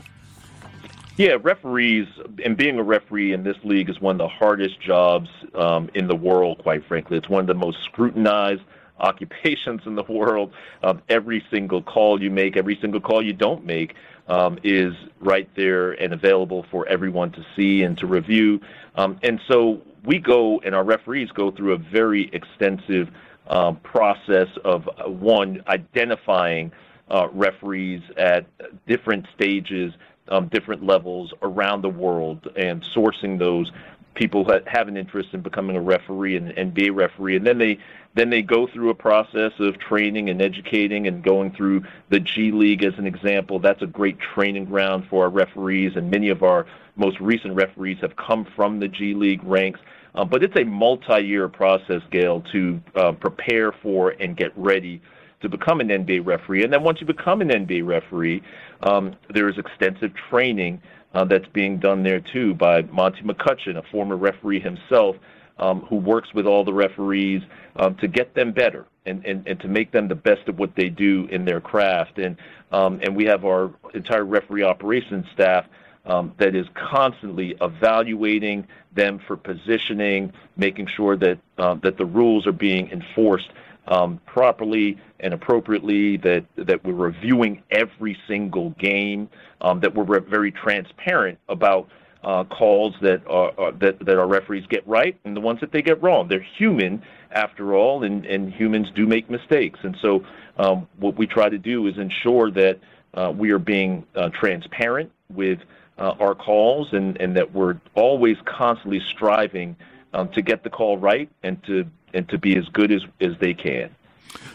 Yeah, 1.16 1.36
referees 1.40 2.08
and 2.44 2.56
being 2.56 2.76
a 2.78 2.82
referee 2.82 3.32
in 3.34 3.44
this 3.44 3.56
league 3.62 3.88
is 3.88 4.00
one 4.00 4.16
of 4.16 4.18
the 4.18 4.28
hardest 4.28 4.80
jobs 4.80 5.28
um, 5.54 5.88
in 5.94 6.08
the 6.08 6.16
world. 6.16 6.58
Quite 6.58 6.84
frankly, 6.86 7.16
it's 7.16 7.28
one 7.28 7.40
of 7.40 7.46
the 7.46 7.54
most 7.54 7.84
scrutinized 7.84 8.62
occupations 8.98 9.82
in 9.86 9.94
the 9.94 10.02
world. 10.02 10.52
Um, 10.82 11.02
every 11.08 11.44
single 11.52 11.82
call 11.82 12.20
you 12.20 12.30
make, 12.30 12.56
every 12.56 12.76
single 12.80 13.00
call 13.00 13.24
you 13.24 13.32
don't 13.32 13.64
make, 13.64 13.94
um, 14.26 14.58
is 14.64 14.92
right 15.20 15.48
there 15.54 15.92
and 15.92 16.12
available 16.12 16.66
for 16.72 16.86
everyone 16.88 17.30
to 17.32 17.44
see 17.54 17.84
and 17.84 17.96
to 17.98 18.08
review. 18.08 18.60
Um, 18.96 19.18
and 19.22 19.40
so 19.46 19.82
we 20.04 20.18
go, 20.18 20.60
and 20.64 20.74
our 20.74 20.84
referees 20.84 21.30
go 21.30 21.52
through 21.52 21.74
a 21.74 21.78
very 21.78 22.28
extensive 22.32 23.08
um, 23.48 23.76
process 23.76 24.48
of 24.64 24.88
uh, 24.88 25.08
one 25.08 25.62
identifying 25.68 26.72
uh, 27.08 27.28
referees 27.32 28.02
at 28.16 28.46
different 28.86 29.26
stages 29.34 29.92
um, 30.28 30.48
different 30.48 30.84
levels 30.84 31.32
around 31.42 31.82
the 31.82 31.88
world 31.88 32.48
and 32.56 32.82
sourcing 32.82 33.38
those 33.38 33.70
people 34.14 34.44
that 34.44 34.66
have 34.68 34.88
an 34.88 34.96
interest 34.96 35.30
in 35.32 35.40
becoming 35.40 35.76
a 35.76 35.80
referee 35.80 36.36
and, 36.36 36.52
and 36.52 36.72
be 36.72 36.86
a 36.88 36.92
referee. 36.92 37.36
And 37.36 37.46
then 37.46 37.58
they 37.58 37.78
then 38.14 38.30
they 38.30 38.42
go 38.42 38.68
through 38.68 38.90
a 38.90 38.94
process 38.94 39.52
of 39.58 39.76
training 39.80 40.30
and 40.30 40.40
educating 40.40 41.08
and 41.08 41.22
going 41.22 41.50
through 41.50 41.84
the 42.10 42.20
G 42.20 42.52
League 42.52 42.84
as 42.84 42.94
an 42.96 43.06
example. 43.06 43.58
That's 43.58 43.82
a 43.82 43.88
great 43.88 44.18
training 44.20 44.66
ground 44.66 45.08
for 45.10 45.24
our 45.24 45.30
referees, 45.30 45.96
and 45.96 46.10
many 46.10 46.28
of 46.28 46.44
our 46.44 46.64
most 46.94 47.18
recent 47.18 47.54
referees 47.54 47.98
have 48.02 48.14
come 48.14 48.46
from 48.54 48.78
the 48.78 48.86
G 48.86 49.14
League 49.14 49.42
ranks. 49.42 49.80
Uh, 50.14 50.24
but 50.24 50.44
it's 50.44 50.56
a 50.56 50.62
multi-year 50.62 51.48
process, 51.48 52.00
Gale, 52.12 52.40
to 52.52 52.80
uh, 52.94 53.10
prepare 53.12 53.72
for 53.72 54.10
and 54.10 54.36
get 54.36 54.56
ready 54.56 55.02
to 55.44 55.48
become 55.48 55.80
an 55.80 55.88
NBA 55.88 56.24
referee. 56.24 56.64
And 56.64 56.72
then 56.72 56.82
once 56.82 57.00
you 57.00 57.06
become 57.06 57.40
an 57.42 57.48
NBA 57.48 57.86
referee, 57.86 58.42
um, 58.82 59.14
there 59.32 59.48
is 59.48 59.58
extensive 59.58 60.12
training 60.30 60.82
uh, 61.12 61.24
that's 61.24 61.46
being 61.52 61.78
done 61.78 62.02
there 62.02 62.20
too 62.20 62.54
by 62.54 62.82
Monty 62.82 63.22
McCutchen, 63.22 63.76
a 63.76 63.82
former 63.92 64.16
referee 64.16 64.58
himself, 64.58 65.16
um, 65.58 65.82
who 65.82 65.96
works 65.96 66.34
with 66.34 66.46
all 66.46 66.64
the 66.64 66.72
referees 66.72 67.42
um, 67.76 67.94
to 67.96 68.08
get 68.08 68.34
them 68.34 68.52
better 68.52 68.86
and, 69.06 69.24
and, 69.24 69.46
and 69.46 69.60
to 69.60 69.68
make 69.68 69.92
them 69.92 70.08
the 70.08 70.14
best 70.14 70.48
of 70.48 70.58
what 70.58 70.74
they 70.76 70.88
do 70.88 71.28
in 71.30 71.44
their 71.44 71.60
craft. 71.60 72.18
And 72.18 72.36
um, 72.72 72.98
and 73.02 73.14
we 73.14 73.24
have 73.26 73.44
our 73.44 73.72
entire 73.92 74.24
referee 74.24 74.64
operations 74.64 75.26
staff 75.32 75.66
um, 76.06 76.34
that 76.38 76.56
is 76.56 76.66
constantly 76.74 77.56
evaluating 77.60 78.66
them 78.92 79.20
for 79.26 79.36
positioning, 79.36 80.32
making 80.56 80.88
sure 80.88 81.16
that 81.16 81.38
uh, 81.58 81.74
that 81.82 81.98
the 81.98 82.06
rules 82.06 82.46
are 82.46 82.52
being 82.52 82.90
enforced 82.90 83.50
um, 83.88 84.20
properly 84.26 84.98
and 85.20 85.34
appropriately, 85.34 86.16
that 86.18 86.44
that 86.56 86.84
we're 86.84 86.92
reviewing 86.92 87.62
every 87.70 88.16
single 88.26 88.70
game, 88.70 89.28
um, 89.60 89.80
that 89.80 89.94
we're 89.94 90.20
very 90.20 90.50
transparent 90.50 91.38
about 91.48 91.88
uh, 92.22 92.44
calls 92.44 92.94
that 93.02 93.26
are, 93.26 93.72
that 93.72 93.98
that 94.04 94.18
our 94.18 94.26
referees 94.26 94.64
get 94.68 94.86
right 94.86 95.18
and 95.24 95.36
the 95.36 95.40
ones 95.40 95.60
that 95.60 95.72
they 95.72 95.82
get 95.82 96.02
wrong. 96.02 96.28
They're 96.28 96.46
human 96.58 97.02
after 97.32 97.74
all, 97.74 98.04
and, 98.04 98.24
and 98.26 98.52
humans 98.52 98.88
do 98.94 99.06
make 99.06 99.28
mistakes. 99.28 99.80
And 99.82 99.96
so, 100.00 100.24
um, 100.56 100.88
what 100.98 101.16
we 101.16 101.26
try 101.26 101.48
to 101.48 101.58
do 101.58 101.86
is 101.86 101.98
ensure 101.98 102.50
that 102.52 102.78
uh, 103.14 103.32
we 103.36 103.50
are 103.50 103.58
being 103.58 104.06
uh, 104.14 104.30
transparent 104.30 105.10
with 105.30 105.58
uh, 105.98 106.14
our 106.20 106.34
calls, 106.34 106.88
and, 106.92 107.20
and 107.20 107.36
that 107.36 107.52
we're 107.52 107.80
always 107.94 108.36
constantly 108.44 109.00
striving 109.00 109.76
um, 110.12 110.28
to 110.30 110.42
get 110.42 110.62
the 110.62 110.70
call 110.70 110.96
right 110.96 111.28
and 111.42 111.62
to 111.64 111.84
and 112.14 112.28
to 112.28 112.38
be 112.38 112.56
as 112.56 112.66
good 112.68 112.92
as, 112.92 113.02
as 113.20 113.32
they 113.40 113.54
can. 113.54 113.94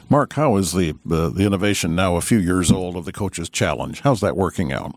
Mark, 0.10 0.34
how 0.34 0.55
is 0.55 0.74
the, 0.74 0.95
the, 1.05 1.29
the 1.29 1.45
innovation 1.45 1.95
now 1.95 2.15
a 2.15 2.22
few 2.22 2.39
years 2.39 2.72
old 2.72 2.95
of 2.95 3.05
the 3.05 3.12
Coaches 3.12 3.50
Challenge? 3.50 4.01
How's 4.01 4.22
that 4.22 4.36
working 4.36 4.74
out? 4.74 4.95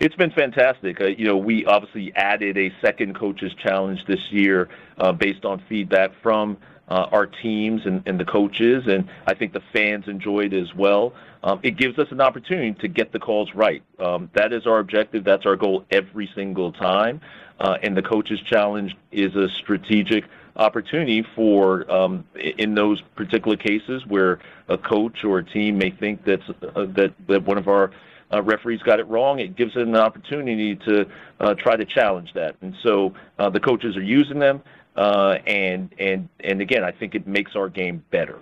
It's 0.00 0.16
been 0.16 0.32
fantastic. 0.32 1.00
Uh, 1.00 1.06
you 1.06 1.24
know, 1.24 1.36
we 1.36 1.64
obviously 1.64 2.12
added 2.14 2.58
a 2.58 2.72
second 2.84 3.16
Coaches 3.16 3.52
Challenge 3.62 4.04
this 4.06 4.20
year 4.30 4.68
uh, 4.98 5.12
based 5.12 5.44
on 5.44 5.62
feedback 5.68 6.10
from 6.22 6.58
uh, 6.88 7.06
our 7.12 7.26
teams 7.26 7.82
and, 7.86 8.02
and, 8.06 8.18
the 8.18 8.24
coaches, 8.24 8.84
and 8.86 9.08
I 9.26 9.34
think 9.34 9.52
the 9.52 9.62
fans 9.72 10.08
enjoyed 10.08 10.52
as 10.52 10.74
well. 10.74 11.14
Um, 11.42 11.60
it 11.62 11.76
gives 11.76 11.98
us 11.98 12.08
an 12.10 12.20
opportunity 12.20 12.72
to 12.80 12.88
get 12.88 13.12
the 13.12 13.18
calls 13.18 13.48
right. 13.54 13.82
Um, 13.98 14.28
that 14.34 14.52
is 14.52 14.66
our 14.66 14.78
objective. 14.78 15.24
That's 15.24 15.46
our 15.46 15.56
goal 15.56 15.84
every 15.90 16.28
single 16.34 16.72
time. 16.72 17.20
Uh, 17.58 17.78
and 17.82 17.96
the 17.96 18.02
Coaches 18.02 18.40
Challenge 18.40 18.94
is 19.12 19.34
a 19.36 19.48
strategic 19.48 20.24
opportunity 20.56 21.24
for 21.34 21.90
um, 21.90 22.24
in 22.34 22.74
those 22.74 23.00
particular 23.16 23.56
cases 23.56 24.04
where 24.06 24.38
a 24.68 24.76
coach 24.76 25.24
or 25.24 25.38
a 25.38 25.44
team 25.44 25.78
may 25.78 25.90
think 25.90 26.24
that's 26.24 26.48
uh, 26.48 26.86
that 26.88 27.12
that 27.28 27.44
one 27.44 27.58
of 27.58 27.68
our 27.68 27.90
uh, 28.32 28.42
referees 28.42 28.80
got 28.82 29.00
it 29.00 29.06
wrong. 29.08 29.38
It 29.38 29.56
gives 29.56 29.74
them 29.74 29.88
an 29.88 29.96
opportunity 29.96 30.76
to 30.76 31.06
uh, 31.40 31.54
try 31.54 31.76
to 31.76 31.84
challenge 31.84 32.32
that, 32.34 32.56
and 32.60 32.74
so 32.82 33.14
uh, 33.38 33.50
the 33.50 33.60
coaches 33.60 33.96
are 33.96 34.02
using 34.02 34.38
them. 34.38 34.62
Uh, 34.96 35.38
and 35.46 35.94
and 35.98 36.28
and 36.40 36.60
again, 36.60 36.84
I 36.84 36.90
think 36.90 37.14
it 37.14 37.26
makes 37.26 37.56
our 37.56 37.68
game 37.68 38.04
better. 38.10 38.38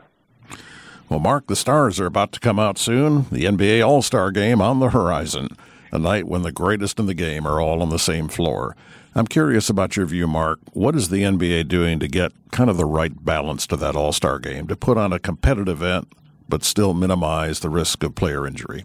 Well, 1.09 1.21
Mark, 1.21 1.47
the 1.47 1.57
stars 1.57 1.99
are 1.99 2.07
about 2.07 2.33
to 2.33 2.41
come 2.41 2.59
out 2.59 2.79
soon. 2.79 3.27
The 3.31 3.45
NBA 3.45 3.87
All 3.87 4.03
Star 4.03 4.31
Game 4.31 4.61
on 4.61 4.79
the 4.81 4.91
horizon, 4.91 5.57
a 5.93 5.99
night 5.99 6.27
when 6.27 6.43
the 6.43 6.53
greatest 6.53 6.99
in 6.99 7.07
the 7.07 7.15
game 7.15 7.47
are 7.47 7.61
all 7.61 7.83
on 7.83 7.91
the 7.91 7.99
same 7.99 8.29
floor. 8.29 8.77
I'm 9.15 9.27
curious 9.27 9.69
about 9.69 9.97
your 9.97 10.07
view, 10.07 10.27
Mark. 10.27 10.61
What 10.73 10.95
is 10.95 11.09
the 11.09 11.23
NBA 11.23 11.69
doing 11.69 11.99
to 11.99 12.09
get 12.09 12.33
kind 12.53 12.71
of 12.71 12.77
the 12.77 12.85
right 12.85 13.13
balance 13.25 13.67
to 13.69 13.77
that 13.77 13.97
All 13.97 14.13
Star 14.13 14.39
game, 14.39 14.69
to 14.69 14.77
put 14.77 14.97
on 14.97 15.13
a 15.13 15.19
competitive 15.19 15.83
event, 15.83 16.13
but 16.49 16.63
still 16.63 16.95
minimize 16.95 17.61
the 17.61 17.71
risk 17.71 18.03
of 18.03 18.15
player 18.15 18.47
injury? 18.47 18.85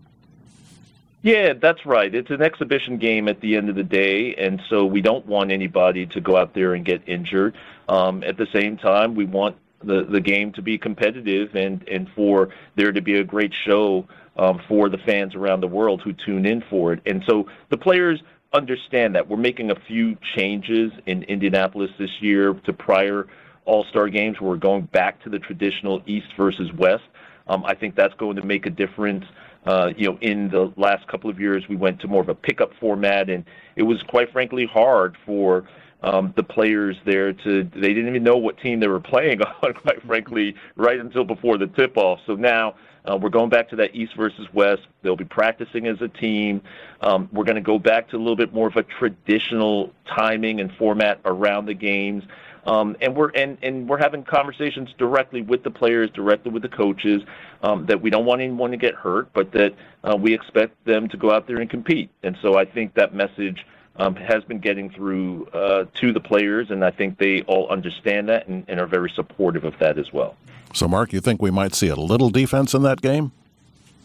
Yeah, 1.22 1.54
that's 1.54 1.86
right. 1.86 2.14
It's 2.14 2.30
an 2.30 2.42
exhibition 2.42 2.98
game 2.98 3.28
at 3.28 3.42
the 3.42 3.56
end 3.56 3.70
of 3.70 3.76
the 3.76 3.84
day, 3.84 4.36
and 4.36 4.62
so 4.70 4.86
we 4.86 5.02
don't 5.02 5.26
want 5.26 5.52
anybody 5.52 6.06
to 6.08 6.22
go 6.22 6.38
out 6.38 6.54
there 6.54 6.76
and 6.76 6.86
get 6.86 7.02
injured. 7.08 7.56
Um, 7.90 8.24
at 8.24 8.38
the 8.38 8.48
same 8.54 8.78
time, 8.78 9.16
we 9.16 9.26
want 9.26 9.56
the, 9.84 10.04
the 10.04 10.22
game 10.22 10.52
to 10.54 10.62
be 10.62 10.78
competitive 10.78 11.56
and, 11.56 11.88
and 11.88 12.10
for 12.10 12.50
there 12.76 12.92
to 12.92 13.02
be 13.02 13.16
a 13.16 13.24
great 13.24 13.54
show 13.54 14.08
um, 14.38 14.62
for 14.68 14.90
the 14.90 14.98
fans 15.00 15.36
around 15.36 15.62
the 15.62 15.68
world 15.68 16.02
who 16.02 16.14
tune 16.14 16.46
in 16.46 16.64
for 16.70 16.94
it. 16.94 17.02
And 17.06 17.24
so 17.28 17.48
the 17.70 17.78
players 17.78 18.22
understand 18.54 19.16
that 19.16 19.28
we're 19.28 19.38
making 19.38 19.72
a 19.72 19.76
few 19.88 20.18
changes 20.36 20.92
in 21.06 21.24
Indianapolis 21.24 21.92
this 22.00 22.22
year 22.22 22.54
to 22.66 22.74
prior 22.74 23.28
All-Star 23.66 24.10
games. 24.10 24.40
We're 24.40 24.56
going 24.56 24.84
back 24.86 25.22
to 25.24 25.30
the 25.30 25.40
traditional 25.40 26.02
East 26.06 26.28
versus 26.38 26.72
West. 26.74 27.04
Um, 27.48 27.64
I 27.66 27.76
think 27.76 27.96
that's 27.96 28.14
going 28.16 28.38
to 28.38 28.46
make 28.46 28.66
a 28.66 28.70
difference. 28.70 29.26
Uh, 29.66 29.92
you 29.98 30.10
know, 30.10 30.18
in 30.22 30.50
the 30.50 30.72
last 30.78 31.08
couple 31.08 31.30
of 31.30 31.40
years, 31.40 31.64
we 31.68 31.76
went 31.76 32.00
to 32.02 32.08
more 32.08 32.22
of 32.22 32.30
a 32.30 32.36
pickup 32.36 32.72
format, 32.80 33.30
and 33.30 33.44
it 33.76 33.84
was 33.84 34.02
quite 34.04 34.32
frankly 34.32 34.66
hard 34.66 35.16
for 35.26 35.66
um, 36.04 36.34
the 36.36 36.44
players 36.44 36.96
there 37.06 37.34
to 37.34 37.64
they 37.74 37.94
didn't 37.94 38.10
even 38.10 38.24
know 38.24 38.38
what 38.38 38.60
team 38.60 38.80
they 38.80 38.88
were 38.88 39.00
playing 39.00 39.42
on, 39.64 39.74
quite 39.74 40.02
frankly, 40.04 40.56
right 40.76 41.00
until 41.00 41.24
before 41.24 41.58
the 41.58 41.68
tip 41.68 41.98
off. 41.98 42.20
So 42.28 42.36
now 42.36 42.76
uh, 43.10 43.18
we're 43.18 43.30
going 43.30 43.50
back 43.50 43.70
to 43.70 43.76
that 43.78 43.96
East 43.96 44.16
versus 44.16 44.48
West. 44.54 44.84
They'll 45.02 45.16
be 45.16 45.26
practicing 45.26 45.88
as 45.88 46.02
a 46.02 46.08
team. 46.08 46.62
Um, 47.02 47.30
we're 47.32 47.44
going 47.44 47.56
to 47.56 47.62
go 47.62 47.80
back 47.80 48.10
to 48.10 48.18
a 48.18 48.20
little 48.20 48.36
bit 48.36 48.54
more 48.54 48.68
of 48.68 48.76
a 48.76 48.84
traditional 48.84 49.92
timing 50.08 50.60
and 50.60 50.72
format 50.74 51.20
around 51.26 51.66
the 51.66 51.74
games. 51.74 52.24
Um, 52.66 52.98
and 53.00 53.16
we're 53.16 53.30
and, 53.30 53.58
and 53.62 53.88
we're 53.88 54.00
having 54.00 54.24
conversations 54.24 54.90
directly 54.98 55.44
with 55.44 55.64
the 55.64 55.70
players, 55.70 56.10
directly 56.12 56.52
with 56.52 56.64
the 56.64 56.70
coaches, 56.70 57.22
um, 57.62 57.86
that 57.86 58.02
we 58.02 58.10
don't 58.10 58.26
want 58.26 58.42
anyone 58.42 58.72
to 58.72 58.78
get 58.78 58.96
hurt, 58.96 59.32
but 59.34 59.52
that 59.52 59.76
uh, 60.04 60.16
we 60.16 60.34
expect 60.34 60.84
them 60.86 61.08
to 61.10 61.18
go 61.18 61.32
out 61.32 61.46
there 61.48 61.58
and 61.58 61.70
compete. 61.70 62.10
And 62.24 62.36
so 62.42 62.58
I 62.58 62.66
think 62.66 62.96
that 62.96 63.14
message 63.14 63.66
um, 63.98 64.16
has 64.16 64.44
been 64.44 64.60
getting 64.60 64.90
through 64.90 65.48
uh, 65.48 65.86
to 65.96 66.12
the 66.12 66.20
players, 66.20 66.72
and 66.72 66.84
I 66.84 66.92
think 66.92 67.18
they 67.18 67.42
all 67.44 67.70
understand 67.70 68.30
that 68.30 68.48
and, 68.48 68.66
and 68.68 68.80
are 68.80 68.88
very 68.88 69.10
supportive 69.10 69.64
of 69.64 69.78
that 69.80 69.98
as 69.98 70.12
well. 70.12 70.36
So, 70.74 70.88
Mark, 70.88 71.14
you 71.14 71.22
think 71.22 71.42
we 71.42 71.52
might 71.52 71.74
see 71.74 71.88
a 71.88 71.96
little 71.96 72.30
defense 72.30 72.74
in 72.74 72.84
that 72.84 73.02
game? 73.02 73.32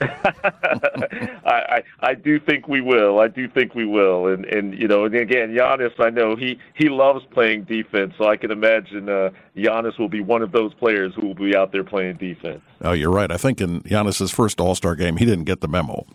I, 0.03 1.43
I 1.45 1.83
I 2.01 2.15
do 2.15 2.41
think 2.41 2.67
we 2.67 2.81
will. 2.81 3.19
I 3.19 3.29
do 3.29 3.47
think 3.47 3.75
we 3.75 3.85
will. 3.85 4.29
And 4.29 4.47
and 4.47 4.79
you 4.79 4.89
know, 4.89 5.05
and 5.05 5.15
again, 5.15 5.51
Giannis, 5.51 5.93
I 5.99 6.09
know 6.09 6.37
he 6.37 6.59
he 6.75 6.89
loves 6.89 7.23
playing 7.33 7.65
defense, 7.65 8.15
so 8.17 8.27
I 8.27 8.39
can 8.39 8.51
imagine 8.51 9.11
uh, 9.11 9.31
Giannis 9.55 9.99
will 9.99 10.09
be 10.09 10.23
one 10.23 10.41
of 10.41 10.53
those 10.53 10.73
players 10.73 11.15
who 11.15 11.27
will 11.27 11.35
be 11.35 11.55
out 11.55 11.73
there 11.73 11.85
playing 11.85 12.17
defense. 12.17 12.63
Oh, 12.81 12.93
you're 12.93 13.11
right. 13.11 13.31
I 13.31 13.37
think 13.37 13.61
in 13.61 13.83
Giannis's 13.83 14.31
first 14.31 14.59
All 14.59 14.75
Star 14.75 14.95
game, 14.95 15.19
he 15.19 15.27
didn't 15.27 15.45
get 15.45 15.61
the 15.61 15.69
memo. 15.69 16.07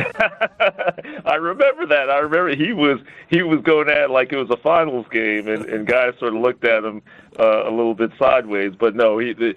I 1.24 1.34
remember 1.34 1.86
that. 1.86 2.10
I 2.10 2.18
remember 2.18 2.54
he 2.54 2.72
was 2.72 3.00
he 3.28 3.42
was 3.42 3.60
going 3.60 3.88
at 3.88 3.98
it 3.98 4.10
like 4.10 4.32
it 4.32 4.36
was 4.36 4.50
a 4.50 4.56
finals 4.56 5.06
game, 5.10 5.48
and, 5.48 5.64
and 5.66 5.86
guys 5.86 6.14
sort 6.18 6.34
of 6.34 6.40
looked 6.40 6.64
at 6.64 6.84
him 6.84 7.02
uh, 7.38 7.68
a 7.68 7.70
little 7.70 7.94
bit 7.94 8.10
sideways. 8.18 8.74
But 8.78 8.94
no, 8.94 9.18
he 9.18 9.32
the, 9.32 9.54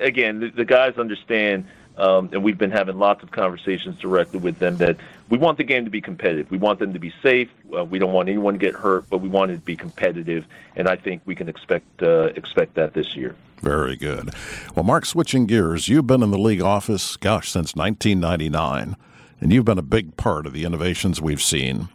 again 0.00 0.40
the, 0.40 0.50
the 0.50 0.64
guys 0.64 0.96
understand, 0.98 1.66
um, 1.96 2.30
and 2.32 2.42
we've 2.42 2.58
been 2.58 2.70
having 2.70 2.98
lots 2.98 3.22
of 3.22 3.30
conversations 3.30 3.98
directly 4.00 4.38
with 4.38 4.58
them 4.58 4.76
that 4.78 4.96
we 5.28 5.38
want 5.38 5.58
the 5.58 5.64
game 5.64 5.84
to 5.84 5.90
be 5.90 6.00
competitive. 6.00 6.50
We 6.50 6.58
want 6.58 6.78
them 6.78 6.92
to 6.92 6.98
be 6.98 7.12
safe. 7.22 7.50
Uh, 7.76 7.84
we 7.84 7.98
don't 7.98 8.12
want 8.12 8.28
anyone 8.28 8.54
to 8.54 8.58
get 8.58 8.74
hurt, 8.74 9.08
but 9.08 9.18
we 9.18 9.28
want 9.28 9.50
it 9.50 9.56
to 9.56 9.60
be 9.60 9.76
competitive, 9.76 10.46
and 10.76 10.88
I 10.88 10.96
think 10.96 11.22
we 11.24 11.34
can 11.34 11.48
expect 11.48 12.02
uh, 12.02 12.30
expect 12.36 12.74
that 12.74 12.94
this 12.94 13.16
year. 13.16 13.34
Very 13.60 13.94
good. 13.94 14.34
Well, 14.74 14.82
Mark, 14.82 15.06
switching 15.06 15.46
gears, 15.46 15.88
you've 15.88 16.06
been 16.06 16.22
in 16.22 16.32
the 16.32 16.38
league 16.38 16.60
office, 16.60 17.16
gosh, 17.16 17.48
since 17.48 17.76
1999 17.76 18.96
and 19.42 19.52
you've 19.52 19.64
been 19.64 19.78
a 19.78 19.82
big 19.82 20.16
part 20.16 20.46
of 20.46 20.52
the 20.52 20.64
innovations 20.64 21.20
we've 21.20 21.42
seen. 21.42 21.88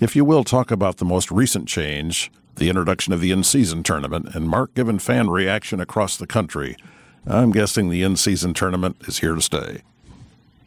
If 0.00 0.16
you 0.16 0.24
will, 0.24 0.42
talk 0.42 0.72
about 0.72 0.96
the 0.96 1.04
most 1.04 1.30
recent 1.30 1.68
change, 1.68 2.30
the 2.56 2.68
introduction 2.68 3.12
of 3.12 3.20
the 3.20 3.30
in 3.30 3.44
season 3.44 3.84
tournament, 3.84 4.34
and 4.34 4.48
Mark 4.48 4.74
given 4.74 4.98
fan 4.98 5.30
reaction 5.30 5.80
across 5.80 6.16
the 6.16 6.26
country. 6.26 6.76
I'm 7.24 7.52
guessing 7.52 7.88
the 7.88 8.02
in 8.02 8.16
season 8.16 8.52
tournament 8.52 8.96
is 9.06 9.20
here 9.20 9.36
to 9.36 9.40
stay. 9.40 9.82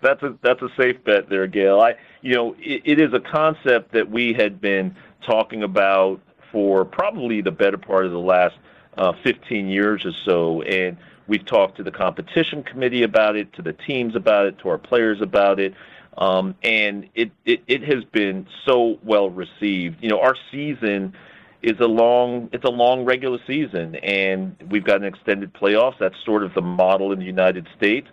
that's 0.00 0.22
a 0.22 0.34
that's 0.42 0.62
a 0.62 0.68
safe 0.76 1.04
bet 1.04 1.28
there, 1.28 1.46
Gale. 1.46 1.80
I 1.80 1.94
you 2.22 2.34
know 2.34 2.56
it, 2.58 2.82
it 2.84 2.98
is 2.98 3.12
a 3.12 3.20
concept 3.20 3.92
that 3.92 4.10
we 4.10 4.32
had 4.32 4.60
been 4.60 4.96
talking 5.24 5.62
about 5.62 6.20
for 6.50 6.84
probably 6.84 7.42
the 7.42 7.52
better 7.52 7.78
part 7.78 8.06
of 8.06 8.12
the 8.12 8.18
last 8.18 8.56
uh, 8.96 9.12
15 9.22 9.68
years 9.68 10.04
or 10.04 10.12
so, 10.24 10.62
and 10.62 10.96
We've 11.28 11.44
talked 11.44 11.76
to 11.76 11.82
the 11.82 11.90
competition 11.90 12.62
committee 12.62 13.04
about 13.04 13.36
it, 13.36 13.52
to 13.54 13.62
the 13.62 13.72
teams 13.72 14.16
about 14.16 14.46
it, 14.46 14.58
to 14.58 14.68
our 14.68 14.78
players 14.78 15.20
about 15.20 15.60
it. 15.60 15.74
Um, 16.18 16.54
and 16.62 17.08
it, 17.14 17.30
it, 17.46 17.62
it 17.66 17.82
has 17.84 18.04
been 18.04 18.46
so 18.66 18.98
well 19.02 19.30
received. 19.30 20.02
You 20.02 20.10
know, 20.10 20.20
our 20.20 20.36
season 20.50 21.14
is 21.62 21.78
a 21.80 21.86
long 21.86 22.50
it's 22.52 22.64
a 22.64 22.70
long 22.70 23.04
regular 23.04 23.38
season 23.46 23.94
and 23.94 24.56
we've 24.68 24.84
got 24.84 24.96
an 24.96 25.04
extended 25.04 25.54
playoffs. 25.54 25.98
That's 25.98 26.16
sort 26.24 26.42
of 26.42 26.52
the 26.54 26.60
model 26.60 27.12
in 27.12 27.18
the 27.18 27.24
United 27.24 27.68
States. 27.76 28.08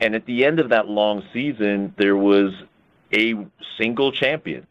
And 0.00 0.14
at 0.14 0.26
the 0.26 0.44
end 0.44 0.60
of 0.60 0.68
that 0.68 0.86
long 0.86 1.24
season 1.32 1.94
there 1.96 2.16
was 2.16 2.52
a 3.12 3.34
single 3.78 4.12
champion. 4.12 4.66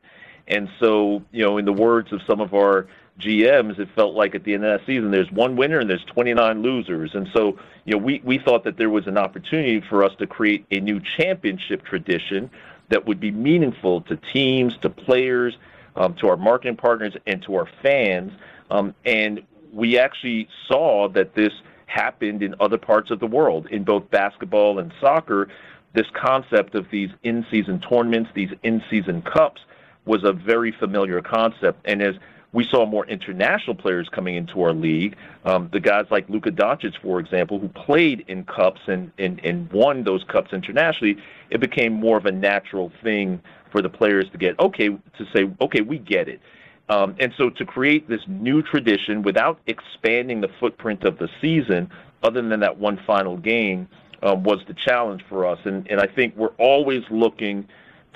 And 0.48 0.70
so, 0.80 1.24
you 1.32 1.44
know, 1.44 1.58
in 1.58 1.66
the 1.66 1.74
words 1.74 2.14
of 2.14 2.22
some 2.26 2.40
of 2.40 2.54
our 2.54 2.88
GMs, 3.20 3.80
it 3.80 3.90
felt 3.96 4.16
like 4.16 4.36
at 4.36 4.44
the 4.44 4.54
end 4.54 4.66
of 4.66 4.80
that 4.80 4.86
season, 4.86 5.12
there's 5.12 5.32
one 5.32 5.56
winner 5.56 5.80
and 5.80 5.90
there's 5.90 6.06
29 6.06 6.62
losers. 6.62 7.14
And 7.14 7.28
so, 7.34 7.58
you 7.86 7.94
know, 7.94 7.98
we, 7.98 8.22
we 8.24 8.38
thought 8.38 8.64
that 8.64 8.78
there 8.78 8.90
was 8.90 9.08
an 9.08 9.18
opportunity 9.18 9.82
for 9.82 10.04
us 10.04 10.14
to 10.20 10.28
create 10.28 10.66
a 10.72 10.80
new 10.80 11.00
championship 11.00 11.84
tradition 11.84 12.50
that 12.90 13.06
would 13.06 13.20
be 13.20 13.32
meaningful 13.32 14.02
to 14.02 14.16
teams, 14.16 14.76
to 14.78 14.90
players, 14.90 15.58
um, 15.96 16.14
to 16.16 16.28
our 16.28 16.38
marketing 16.38 16.78
partners, 16.78 17.16
and 17.28 17.42
to 17.44 17.56
our 17.56 17.68
fans. 17.82 18.32
Um, 18.72 18.96
and 19.06 19.42
we 19.72 19.98
actually 19.98 20.48
saw 20.68 21.08
that 21.10 21.36
this 21.36 21.54
happened 21.86 22.44
in 22.44 22.56
other 22.60 22.78
parts 22.78 23.12
of 23.12 23.20
the 23.20 23.28
world, 23.28 23.68
in 23.68 23.84
both 23.84 24.10
basketball 24.10 24.80
and 24.80 24.94
soccer. 25.00 25.50
This 25.94 26.08
concept 26.14 26.76
of 26.76 26.86
these 26.92 27.10
in 27.24 27.46
season 27.50 27.80
tournaments, 27.80 28.30
these 28.34 28.52
in 28.64 28.84
season 28.90 29.22
cups, 29.24 29.62
was 30.06 30.24
a 30.24 30.32
very 30.32 30.72
familiar 30.72 31.22
concept. 31.22 31.82
And 31.86 32.02
as 32.02 32.16
we 32.52 32.64
saw 32.64 32.86
more 32.86 33.06
international 33.06 33.76
players 33.76 34.10
coming 34.10 34.36
into 34.36 34.62
our 34.62 34.74
league. 34.74 35.16
Um, 35.46 35.70
the 35.72 35.80
guys 35.80 36.06
like 36.10 36.28
Luka 36.30 36.52
Doncic, 36.52 37.00
for 37.02 37.20
example, 37.20 37.60
who 37.60 37.68
played 37.70 38.26
in 38.28 38.44
cups 38.44 38.82
and, 38.88 39.12
and, 39.20 39.40
and 39.44 39.72
won 39.72 40.04
those 40.04 40.24
cups 40.24 40.52
internationally, 40.52 41.18
it 41.52 41.60
became 41.60 41.94
more 41.94 42.18
of 42.18 42.26
a 42.26 42.32
natural 42.32 42.92
thing 43.04 43.42
for 43.72 43.82
the 43.82 43.90
players 43.90 44.26
to 44.32 44.38
get, 44.38 44.60
okay, 44.60 44.90
to 44.90 45.26
say, 45.34 45.50
okay, 45.62 45.82
we 45.82 46.00
get 46.00 46.28
it. 46.28 46.42
Um, 46.90 47.16
and 47.20 47.32
so 47.38 47.52
to 47.52 47.66
create 47.66 48.10
this 48.10 48.22
new 48.28 48.64
tradition 48.64 49.22
without 49.22 49.60
expanding 49.68 50.42
the 50.42 50.50
footprint 50.60 51.04
of 51.04 51.20
the 51.20 51.30
season, 51.40 51.92
other 52.24 52.42
than 52.42 52.60
that 52.62 52.80
one 52.80 53.00
final 53.06 53.38
game, 53.38 53.88
um, 54.24 54.44
was 54.44 54.60
the 54.68 54.74
challenge 54.74 55.24
for 55.30 55.46
us. 55.46 55.60
And, 55.66 55.88
and 55.90 56.02
I 56.02 56.08
think 56.08 56.36
we're 56.36 56.48
always 56.58 57.04
looking 57.12 57.68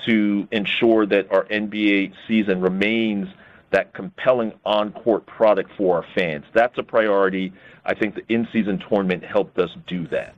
to 0.06 0.48
ensure 0.50 1.06
that 1.06 1.30
our 1.30 1.44
NBA 1.44 2.14
season 2.26 2.60
remains– 2.60 3.28
that 3.74 3.92
compelling 3.92 4.52
on-court 4.64 5.26
product 5.26 5.70
for 5.76 5.96
our 5.96 6.06
fans. 6.14 6.44
That's 6.54 6.78
a 6.78 6.82
priority. 6.82 7.52
I 7.84 7.94
think 7.94 8.14
the 8.14 8.22
in-season 8.32 8.82
tournament 8.88 9.24
helped 9.24 9.58
us 9.58 9.70
do 9.88 10.06
that. 10.08 10.36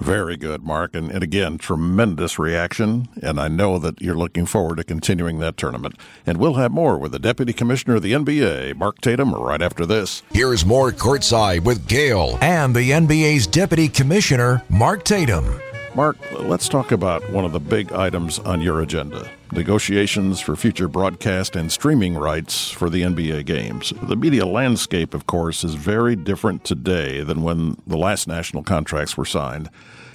Very 0.00 0.36
good, 0.36 0.64
Mark. 0.64 0.96
And, 0.96 1.08
and, 1.12 1.22
again, 1.22 1.58
tremendous 1.58 2.40
reaction. 2.40 3.08
And 3.22 3.38
I 3.38 3.46
know 3.46 3.78
that 3.78 4.00
you're 4.00 4.16
looking 4.16 4.46
forward 4.46 4.78
to 4.78 4.84
continuing 4.84 5.38
that 5.38 5.56
tournament. 5.56 5.94
And 6.26 6.38
we'll 6.38 6.54
have 6.54 6.72
more 6.72 6.98
with 6.98 7.12
the 7.12 7.20
Deputy 7.20 7.52
Commissioner 7.52 7.96
of 7.96 8.02
the 8.02 8.12
NBA, 8.12 8.74
Mark 8.74 9.00
Tatum, 9.00 9.32
right 9.32 9.62
after 9.62 9.86
this. 9.86 10.24
Here's 10.32 10.66
more 10.66 10.90
courtside 10.90 11.62
with 11.62 11.86
Gale 11.86 12.38
and 12.40 12.74
the 12.74 12.90
NBA's 12.90 13.46
Deputy 13.46 13.88
Commissioner, 13.88 14.64
Mark 14.68 15.04
Tatum. 15.04 15.60
Mark, 15.94 16.16
let's 16.40 16.68
talk 16.68 16.90
about 16.90 17.30
one 17.30 17.44
of 17.44 17.52
the 17.52 17.60
big 17.60 17.92
items 17.92 18.40
on 18.40 18.60
your 18.60 18.80
agenda 18.80 19.30
negotiations 19.52 20.40
for 20.40 20.56
future 20.56 20.88
broadcast 20.88 21.54
and 21.54 21.70
streaming 21.70 22.14
rights 22.14 22.70
for 22.70 22.88
the 22.88 23.02
NBA 23.02 23.44
games. 23.44 23.92
The 24.02 24.16
media 24.16 24.46
landscape, 24.46 25.14
of 25.14 25.26
course, 25.26 25.62
is 25.62 25.74
very 25.74 26.16
different 26.16 26.64
today 26.64 27.22
than 27.22 27.42
when 27.42 27.76
the 27.86 27.98
last 27.98 28.26
national 28.26 28.62
contracts 28.62 29.16
were 29.16 29.24
signed. 29.24 29.68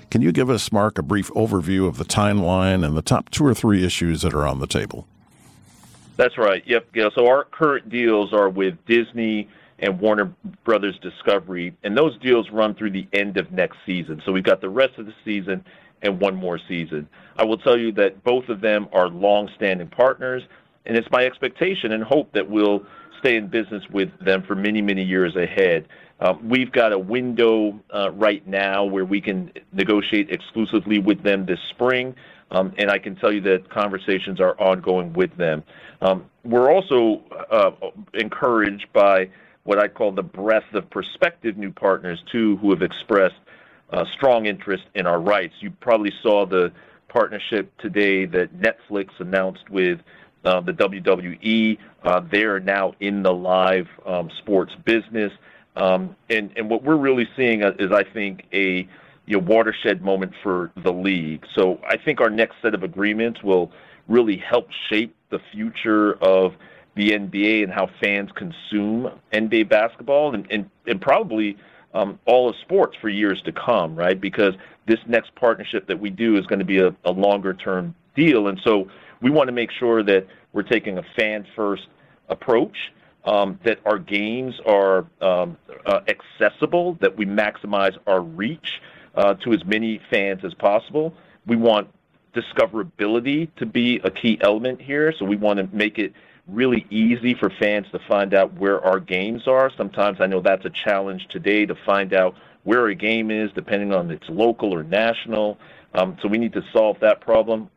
Can 0.10 0.22
you 0.22 0.32
give 0.32 0.50
us, 0.50 0.72
Mark, 0.72 0.98
a 0.98 1.04
brief 1.04 1.30
overview 1.32 1.88
of 1.88 1.98
the 1.98 2.06
timeline 2.06 2.86
and 2.86 2.98
the 2.98 3.02
top 3.02 3.30
two 3.30 3.46
or 3.46 3.54
three 3.54 3.86
issues 3.86 4.22
that 4.22 4.34
are 4.34 4.48
on 4.48 4.60
the 4.60 4.68
table? 4.68 5.08
That's 6.16 6.38
right. 6.38 6.64
Yep. 6.66 6.88
Yeah. 6.96 7.10
So 7.14 7.28
our 7.28 7.44
current 7.44 7.90
deals 7.90 8.34
are 8.34 8.50
with 8.50 8.84
Disney 8.86 9.50
and 9.80 10.00
Warner 10.00 10.34
Brothers 10.64 10.98
Discovery, 11.02 11.76
and 11.84 11.96
those 11.96 12.18
deals 12.20 12.50
run 12.52 12.74
through 12.74 12.92
the 12.92 13.08
end 13.14 13.38
of 13.38 13.52
next 13.52 13.78
season. 13.86 14.22
So 14.26 14.32
we've 14.32 14.44
got 14.44 14.62
the 14.62 14.70
rest 14.70 14.98
of 14.98 15.06
the 15.06 15.14
season 15.24 15.64
and 16.02 16.20
one 16.20 16.36
more 16.36 16.60
season. 16.68 17.08
I 17.38 17.46
will 17.46 17.58
tell 17.58 17.78
you 17.78 17.92
that 17.94 18.24
both 18.24 18.50
of 18.50 18.62
them 18.62 18.88
are 18.92 19.08
long-standing 19.08 19.88
partners, 19.90 20.44
and 20.86 20.98
it's 20.98 21.10
my 21.12 21.26
expectation 21.26 21.92
and 21.92 22.04
hope 22.04 22.32
that 22.34 22.50
we'll 22.50 22.86
stay 23.20 23.36
in 23.36 23.48
business 23.48 23.84
with 23.92 24.10
them 24.24 24.44
for 24.44 24.56
many, 24.56 24.82
many 24.82 25.04
years 25.04 25.36
ahead. 25.36 25.88
Um, 26.20 26.48
we've 26.48 26.72
got 26.72 26.94
a 26.94 27.00
window 27.00 27.80
uh, 27.94 28.12
right 28.12 28.46
now 28.48 28.84
where 28.86 29.06
we 29.06 29.22
can 29.22 29.52
negotiate 29.74 30.30
exclusively 30.32 31.00
with 31.00 31.22
them 31.24 31.46
this 31.46 31.60
spring, 31.70 32.16
um, 32.52 32.74
and 32.78 32.90
I 32.90 32.98
can 32.98 33.16
tell 33.16 33.32
you 33.32 33.42
that 33.42 33.70
conversations 33.70 34.40
are 34.40 34.60
ongoing 34.60 35.14
with 35.14 35.36
them. 35.38 35.64
Um, 36.02 36.26
we're 36.44 36.72
also 36.72 37.22
uh, 37.52 37.72
encouraged 38.14 38.88
by 38.94 39.30
what 39.68 39.80
I 39.80 39.90
call 39.90 40.14
the 40.14 40.24
breadth 40.24 40.74
of 40.74 40.90
prospective 40.90 41.58
new 41.58 41.74
partners 41.74 42.24
too, 42.32 42.56
who 42.58 42.70
have 42.70 42.82
expressed 42.82 43.36
uh, 43.90 44.06
strong 44.14 44.46
interest 44.46 44.86
in 44.96 45.06
our 45.06 45.20
rights. 45.20 45.56
You 45.60 45.72
probably 45.72 46.14
saw 46.24 46.46
the 46.46 46.72
partnership 47.10 47.78
today 47.78 48.24
that 48.28 48.58
Netflix 48.58 49.10
announced 49.20 49.70
with 49.70 50.00
uh, 50.46 50.62
the 50.62 50.72
WWE. 50.72 51.78
Uh, 52.02 52.22
they 52.32 52.44
are 52.44 52.62
now 52.62 52.94
in 53.02 53.24
the 53.24 53.34
live 53.34 53.90
um, 54.06 54.32
sports 54.38 54.74
business. 54.86 55.34
Um, 55.76 56.16
and, 56.30 56.50
and 56.56 56.70
what 56.70 56.84
we're 56.84 56.96
really 56.96 57.28
seeing 57.36 57.62
is, 57.62 57.92
I 57.92 58.04
think, 58.04 58.46
a 58.54 58.88
you 59.26 59.38
know, 59.38 59.40
watershed 59.40 60.02
moment 60.02 60.32
for 60.44 60.72
the 60.82 60.94
league. 60.94 61.46
So 61.54 61.82
I 61.86 61.98
think 61.98 62.22
our 62.22 62.30
next 62.30 62.56
set 62.62 62.74
of 62.74 62.84
agreements 62.84 63.44
will 63.44 63.74
really 64.08 64.38
help 64.38 64.70
shape 64.90 65.14
the 65.30 65.40
future 65.52 66.14
of 66.24 66.54
the 66.98 67.12
NBA 67.12 67.64
and 67.64 67.72
how 67.72 67.90
fans 68.02 68.32
consume 68.36 69.10
NBA 69.32 69.70
basketball 69.70 70.34
and, 70.34 70.46
and, 70.52 70.70
and 70.86 71.00
probably 71.00 71.58
um, 71.94 72.20
all 72.26 72.50
of 72.50 72.56
sports 72.58 72.98
for 73.00 73.08
years 73.08 73.42
to 73.44 73.52
come, 73.52 73.96
right? 73.96 74.20
Because 74.20 74.56
this 74.88 75.00
next 75.08 75.34
partnership 75.36 75.88
that 75.88 76.00
we 76.00 76.10
do 76.10 76.38
is 76.38 76.46
going 76.48 76.60
to 76.60 76.66
be 76.66 76.80
a, 76.80 76.96
a 77.06 77.12
longer 77.12 77.54
term 77.54 77.96
deal. 78.16 78.48
And 78.48 78.60
so 78.64 78.90
we 79.22 79.30
want 79.30 79.48
to 79.48 79.54
make 79.54 79.72
sure 79.72 80.04
that 80.04 80.28
we're 80.54 80.64
taking 80.64 80.98
a 80.98 81.04
fan 81.16 81.46
first 81.56 81.88
approach. 82.28 82.76
Um, 83.26 83.60
that 83.66 83.80
our 83.86 84.00
games 84.00 84.56
are 84.66 85.06
um, 85.20 85.58
uh, 85.86 86.00
accessible, 86.08 86.94
that 87.02 87.18
we 87.18 87.26
maximize 87.26 87.98
our 88.08 88.22
reach 88.22 88.80
uh, 89.16 89.34
to 89.34 89.52
as 89.52 89.66
many 89.66 90.00
fans 90.10 90.46
as 90.46 90.54
possible. 90.54 91.14
We 91.46 91.58
want 91.58 91.90
discoverability 92.34 93.54
to 93.58 93.66
be 93.66 94.00
a 94.04 94.12
key 94.12 94.38
element 94.40 94.82
here, 94.82 95.14
so 95.18 95.26
we 95.26 95.36
want 95.36 95.60
to 95.60 95.68
make 95.76 96.00
it 96.00 96.14
really 96.48 96.86
easy 96.90 97.34
for 97.34 97.50
fans 97.60 97.88
to 97.92 98.00
find 98.08 98.34
out 98.34 98.54
where 98.54 98.84
our 98.84 99.00
games 99.00 99.48
are. 99.48 99.72
Sometimes 99.76 100.20
I 100.22 100.28
know 100.28 100.42
that's 100.42 100.66
a 100.66 100.70
challenge 100.70 101.28
today 101.30 101.66
to 101.66 101.76
find 101.86 102.14
out 102.14 102.36
where 102.64 102.88
a 102.88 102.96
game 102.96 103.32
is, 103.32 103.52
depending 103.54 103.94
on 103.94 104.12
it's 104.12 104.28
local 104.30 104.74
or 104.74 104.84
national. 104.84 105.58
Um, 105.94 106.18
so 106.22 106.28
we 106.28 106.38
need 106.38 106.54
to 106.54 106.64
solve 106.74 106.98
that 107.02 107.22
problem. 107.22 107.70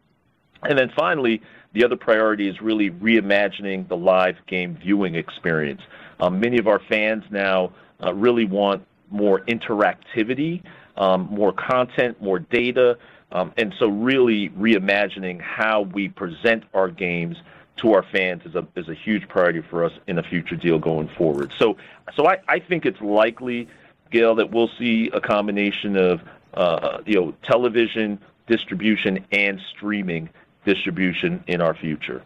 And 0.63 0.79
then 0.79 0.93
finally, 0.97 1.43
the 1.73 1.85
other 1.85 1.97
priority 1.97 2.49
is 2.49 2.61
really 2.61 2.91
reimagining 2.91 3.89
the 3.89 3.97
live 3.97 4.37
game 4.47 4.77
viewing 4.77 5.15
experience. 5.15 5.81
Um, 6.19 6.41
many 6.41 6.59
of 6.59 6.67
our 6.67 6.81
fans 6.89 7.25
now 7.31 7.73
uh, 8.05 8.13
really 8.15 8.45
want 8.45 8.85
more 9.11 9.41
interactivity, 9.43 10.63
um, 10.97 11.29
more 11.31 11.53
content, 11.53 12.21
more 12.21 12.39
data, 12.39 12.99
um, 13.33 13.53
and 13.57 13.73
so 13.79 13.89
really 13.89 14.51
reimagining 14.51 15.41
how 15.41 15.83
we 15.83 16.09
present 16.09 16.65
our 16.75 16.89
games 16.89 17.37
to 17.81 17.95
our 17.95 18.03
fans 18.03 18.43
is 18.45 18.55
a 18.55 18.67
is 18.77 18.89
a 18.89 18.95
huge 18.95 19.29
priority 19.29 19.61
for 19.61 19.85
us 19.85 19.93
in 20.07 20.19
a 20.19 20.23
future 20.23 20.57
deal 20.57 20.79
going 20.79 21.09
forward. 21.09 21.53
So 21.59 21.77
so 22.15 22.27
I, 22.27 22.39
I 22.49 22.59
think 22.59 22.87
it's 22.87 23.01
likely, 23.01 23.69
Gale, 24.11 24.35
that 24.37 24.51
we'll 24.51 24.71
see 24.79 25.11
a 25.13 25.21
combination 25.21 25.97
of 25.97 26.21
uh, 26.55 26.99
you 27.07 27.15
know 27.15 27.35
television 27.43 28.19
distribution 28.47 29.25
and 29.33 29.61
streaming 29.75 30.29
distribution 30.65 31.43
in 31.47 31.61
our 31.61 31.75
future. 31.75 32.23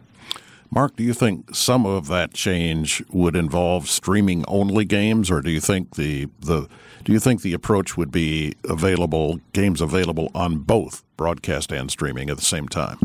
Mark, 0.71 0.95
do 0.95 1.03
you 1.03 1.13
think 1.13 1.55
some 1.55 1.85
of 1.85 2.07
that 2.07 2.33
change 2.33 3.03
would 3.09 3.35
involve 3.35 3.87
streaming 3.87 4.43
only 4.47 4.83
games, 4.83 5.31
or 5.31 5.41
do 5.41 5.49
you 5.49 5.61
think 5.61 5.95
the 5.95 6.27
the 6.39 6.67
do 7.03 7.13
you 7.13 7.19
think 7.19 7.41
the 7.41 7.53
approach 7.53 7.95
would 7.95 8.11
be 8.11 8.55
available 8.67 9.39
games 9.53 9.79
available 9.79 10.31
on 10.33 10.57
both 10.59 11.03
broadcast 11.17 11.71
and 11.71 11.91
streaming 11.91 12.29
at 12.29 12.37
the 12.37 12.43
same 12.43 12.67
time? 12.67 12.97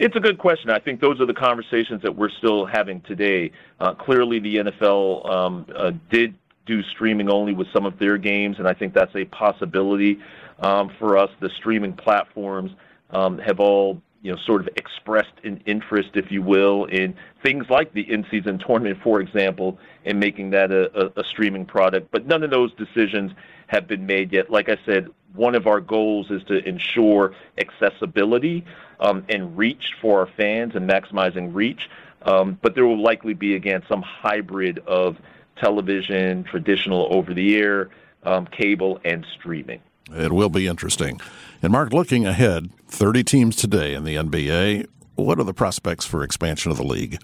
It's 0.00 0.16
a 0.16 0.20
good 0.20 0.38
question. 0.38 0.70
I 0.70 0.78
think 0.78 0.98
those 1.02 1.20
are 1.20 1.26
the 1.26 1.34
conversations 1.34 2.00
that 2.00 2.16
we're 2.16 2.30
still 2.30 2.64
having 2.64 3.02
today. 3.02 3.52
Uh, 3.78 3.92
clearly, 3.92 4.38
the 4.38 4.56
NFL 4.56 5.30
um, 5.30 5.66
uh, 5.76 5.92
did 6.10 6.34
do 6.64 6.82
streaming 6.84 7.28
only 7.28 7.52
with 7.52 7.66
some 7.70 7.84
of 7.84 7.98
their 7.98 8.16
games, 8.16 8.56
and 8.58 8.66
I 8.66 8.72
think 8.72 8.94
that's 8.94 9.14
a 9.14 9.26
possibility 9.26 10.18
um, 10.60 10.90
for 10.98 11.18
us. 11.18 11.28
The 11.40 11.50
streaming 11.58 11.92
platforms 11.92 12.70
um, 13.10 13.36
have 13.40 13.60
all 13.60 14.00
you 14.22 14.30
know, 14.30 14.38
sort 14.38 14.60
of 14.60 14.68
expressed 14.76 15.32
an 15.44 15.62
interest, 15.64 16.10
if 16.14 16.30
you 16.30 16.42
will, 16.42 16.84
in 16.86 17.14
things 17.42 17.70
like 17.70 17.92
the 17.94 18.10
in-season 18.10 18.58
tournament, 18.58 18.98
for 19.02 19.20
example, 19.20 19.78
and 20.04 20.20
making 20.20 20.50
that 20.50 20.70
a, 20.70 21.06
a, 21.06 21.20
a, 21.20 21.24
streaming 21.24 21.64
product. 21.64 22.10
But 22.10 22.26
none 22.26 22.42
of 22.42 22.50
those 22.50 22.72
decisions 22.74 23.32
have 23.68 23.86
been 23.86 24.04
made 24.04 24.32
yet. 24.32 24.50
Like 24.50 24.68
I 24.68 24.76
said, 24.84 25.08
one 25.34 25.54
of 25.54 25.66
our 25.66 25.80
goals 25.80 26.30
is 26.30 26.42
to 26.44 26.62
ensure 26.68 27.34
accessibility 27.56 28.64
um, 28.98 29.24
and 29.28 29.56
reach 29.56 29.94
for 30.00 30.20
our 30.20 30.26
fans 30.26 30.74
and 30.74 30.88
maximizing 30.88 31.54
reach. 31.54 31.88
Um, 32.22 32.58
but 32.60 32.74
there 32.74 32.86
will 32.86 33.00
likely 33.00 33.32
be, 33.32 33.54
again, 33.54 33.82
some 33.88 34.02
hybrid 34.02 34.80
of 34.80 35.16
television, 35.56 36.44
traditional 36.44 37.08
over-the-air, 37.10 37.88
um, 38.24 38.46
cable, 38.46 39.00
and 39.04 39.26
streaming. 39.32 39.80
It 40.12 40.32
will 40.32 40.48
be 40.48 40.66
interesting. 40.66 41.20
And 41.62 41.72
Mark, 41.72 41.92
looking 41.92 42.26
ahead, 42.26 42.70
30 42.88 43.24
teams 43.24 43.56
today 43.56 43.94
in 43.94 44.04
the 44.04 44.16
NBA. 44.16 44.86
What 45.14 45.38
are 45.38 45.44
the 45.44 45.54
prospects 45.54 46.06
for 46.06 46.22
expansion 46.22 46.70
of 46.70 46.78
the 46.78 46.84
league? 46.84 47.18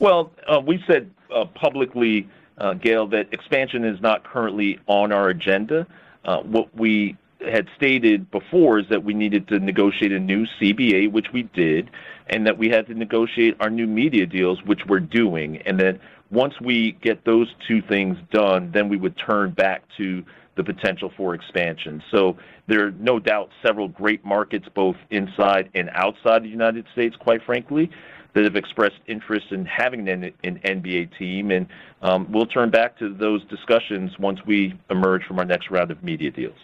Well, 0.00 0.32
uh, 0.46 0.60
we 0.60 0.82
said 0.86 1.10
uh, 1.34 1.44
publicly, 1.44 2.28
uh, 2.58 2.74
Gale, 2.74 3.06
that 3.08 3.32
expansion 3.32 3.84
is 3.84 4.00
not 4.00 4.24
currently 4.24 4.80
on 4.86 5.12
our 5.12 5.28
agenda. 5.28 5.86
Uh, 6.24 6.40
what 6.40 6.74
we 6.74 7.16
had 7.40 7.68
stated 7.76 8.30
before 8.30 8.80
is 8.80 8.88
that 8.88 9.04
we 9.04 9.14
needed 9.14 9.46
to 9.48 9.58
negotiate 9.58 10.12
a 10.12 10.18
new 10.18 10.46
CBA, 10.60 11.10
which 11.10 11.32
we 11.32 11.44
did, 11.44 11.90
and 12.26 12.46
that 12.46 12.58
we 12.58 12.68
had 12.68 12.86
to 12.88 12.94
negotiate 12.94 13.56
our 13.60 13.70
new 13.70 13.86
media 13.86 14.26
deals, 14.26 14.62
which 14.64 14.84
we're 14.86 15.00
doing, 15.00 15.58
and 15.58 15.78
that 15.78 16.00
once 16.30 16.60
we 16.60 16.92
get 17.00 17.24
those 17.24 17.54
two 17.66 17.80
things 17.80 18.18
done, 18.30 18.70
then 18.72 18.88
we 18.88 18.96
would 18.96 19.16
turn 19.16 19.50
back 19.50 19.82
to 19.96 20.24
the 20.58 20.64
potential 20.64 21.10
for 21.16 21.34
expansion. 21.34 22.02
So 22.10 22.36
there 22.66 22.86
are 22.86 22.90
no 22.90 23.18
doubt 23.18 23.50
several 23.64 23.88
great 23.88 24.24
markets, 24.24 24.66
both 24.74 24.96
inside 25.08 25.70
and 25.74 25.88
outside 25.94 26.42
the 26.42 26.48
United 26.48 26.84
States, 26.92 27.16
quite 27.16 27.42
frankly, 27.46 27.90
that 28.34 28.44
have 28.44 28.56
expressed 28.56 28.98
interest 29.06 29.46
in 29.52 29.64
having 29.64 30.08
an, 30.08 30.24
an 30.44 30.60
NBA 30.64 31.16
team. 31.16 31.50
And 31.52 31.66
um, 32.02 32.30
we'll 32.30 32.46
turn 32.46 32.70
back 32.70 32.98
to 32.98 33.14
those 33.14 33.42
discussions 33.46 34.18
once 34.18 34.40
we 34.44 34.78
emerge 34.90 35.24
from 35.24 35.38
our 35.38 35.44
next 35.44 35.70
round 35.70 35.90
of 35.90 36.02
media 36.02 36.30
deals. 36.30 36.58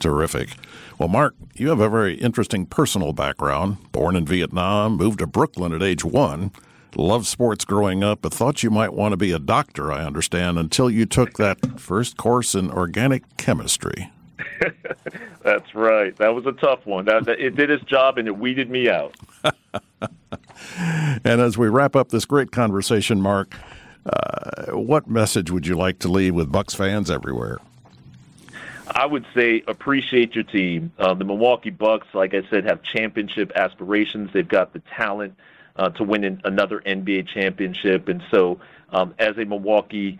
Terrific. 0.00 0.50
Well, 0.98 1.08
Mark, 1.08 1.34
you 1.54 1.68
have 1.68 1.80
a 1.80 1.88
very 1.88 2.14
interesting 2.16 2.66
personal 2.66 3.12
background. 3.12 3.90
Born 3.92 4.16
in 4.16 4.26
Vietnam, 4.26 4.96
moved 4.96 5.20
to 5.20 5.26
Brooklyn 5.26 5.72
at 5.72 5.82
age 5.82 6.04
one 6.04 6.52
loved 6.96 7.26
sports 7.26 7.64
growing 7.64 8.02
up, 8.02 8.20
but 8.22 8.32
thought 8.32 8.62
you 8.62 8.70
might 8.70 8.92
want 8.92 9.12
to 9.12 9.16
be 9.16 9.32
a 9.32 9.38
doctor, 9.38 9.92
I 9.92 10.04
understand, 10.04 10.58
until 10.58 10.90
you 10.90 11.06
took 11.06 11.34
that 11.34 11.80
first 11.80 12.16
course 12.16 12.54
in 12.54 12.70
organic 12.70 13.36
chemistry. 13.36 14.10
That's 15.42 15.74
right. 15.74 16.16
That 16.16 16.34
was 16.34 16.46
a 16.46 16.52
tough 16.52 16.84
one. 16.86 17.04
That, 17.06 17.24
that, 17.26 17.40
it 17.40 17.56
did 17.56 17.70
its 17.70 17.84
job 17.84 18.18
and 18.18 18.28
it 18.28 18.36
weeded 18.36 18.70
me 18.70 18.88
out. 18.88 19.14
and 21.24 21.40
as 21.40 21.56
we 21.56 21.68
wrap 21.68 21.96
up 21.96 22.10
this 22.10 22.24
great 22.24 22.50
conversation, 22.50 23.20
Mark, 23.20 23.54
uh, 24.06 24.72
what 24.72 25.08
message 25.08 25.50
would 25.50 25.66
you 25.66 25.76
like 25.76 25.98
to 26.00 26.08
leave 26.08 26.34
with 26.34 26.50
Bucks 26.50 26.74
fans 26.74 27.10
everywhere? 27.10 27.58
I 28.90 29.04
would 29.06 29.26
say 29.34 29.62
appreciate 29.66 30.34
your 30.34 30.44
team. 30.44 30.92
Uh, 30.98 31.14
the 31.14 31.24
Milwaukee 31.24 31.70
Bucks, 31.70 32.06
like 32.14 32.34
I 32.34 32.42
said, 32.48 32.64
have 32.64 32.82
championship 32.82 33.52
aspirations. 33.54 34.30
They've 34.32 34.48
got 34.48 34.72
the 34.72 34.80
talent 34.96 35.34
to 35.90 36.02
win 36.02 36.24
an, 36.24 36.40
another 36.44 36.82
NBA 36.84 37.28
championship. 37.28 38.08
And 38.08 38.22
so, 38.30 38.60
um, 38.90 39.14
as 39.18 39.36
a 39.38 39.44
Milwaukee 39.44 40.18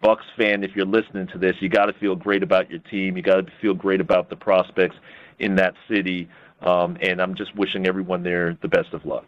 Bucks 0.00 0.24
fan, 0.36 0.64
if 0.64 0.74
you're 0.74 0.86
listening 0.86 1.26
to 1.28 1.38
this, 1.38 1.56
you 1.60 1.68
got 1.68 1.86
to 1.86 1.92
feel 1.92 2.14
great 2.14 2.42
about 2.42 2.70
your 2.70 2.78
team. 2.80 3.16
You 3.16 3.22
got 3.22 3.46
to 3.46 3.52
feel 3.60 3.74
great 3.74 4.00
about 4.00 4.30
the 4.30 4.36
prospects 4.36 4.96
in 5.38 5.56
that 5.56 5.74
city. 5.88 6.28
Um, 6.62 6.96
and 7.00 7.20
I'm 7.20 7.34
just 7.34 7.54
wishing 7.56 7.86
everyone 7.86 8.22
there 8.22 8.56
the 8.60 8.68
best 8.68 8.92
of 8.92 9.04
luck. 9.04 9.24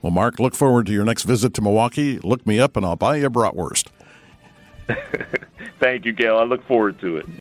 Well, 0.00 0.12
Mark, 0.12 0.38
look 0.38 0.54
forward 0.54 0.86
to 0.86 0.92
your 0.92 1.04
next 1.04 1.24
visit 1.24 1.54
to 1.54 1.62
Milwaukee. 1.62 2.18
Look 2.18 2.46
me 2.46 2.60
up, 2.60 2.76
and 2.76 2.86
I'll 2.86 2.96
buy 2.96 3.16
you 3.16 3.26
a 3.26 3.30
bratwurst. 3.30 3.88
Thank 5.80 6.04
you, 6.04 6.12
Gale. 6.12 6.38
I 6.38 6.44
look 6.44 6.66
forward 6.66 6.98
to 7.00 7.16
it. 7.16 7.26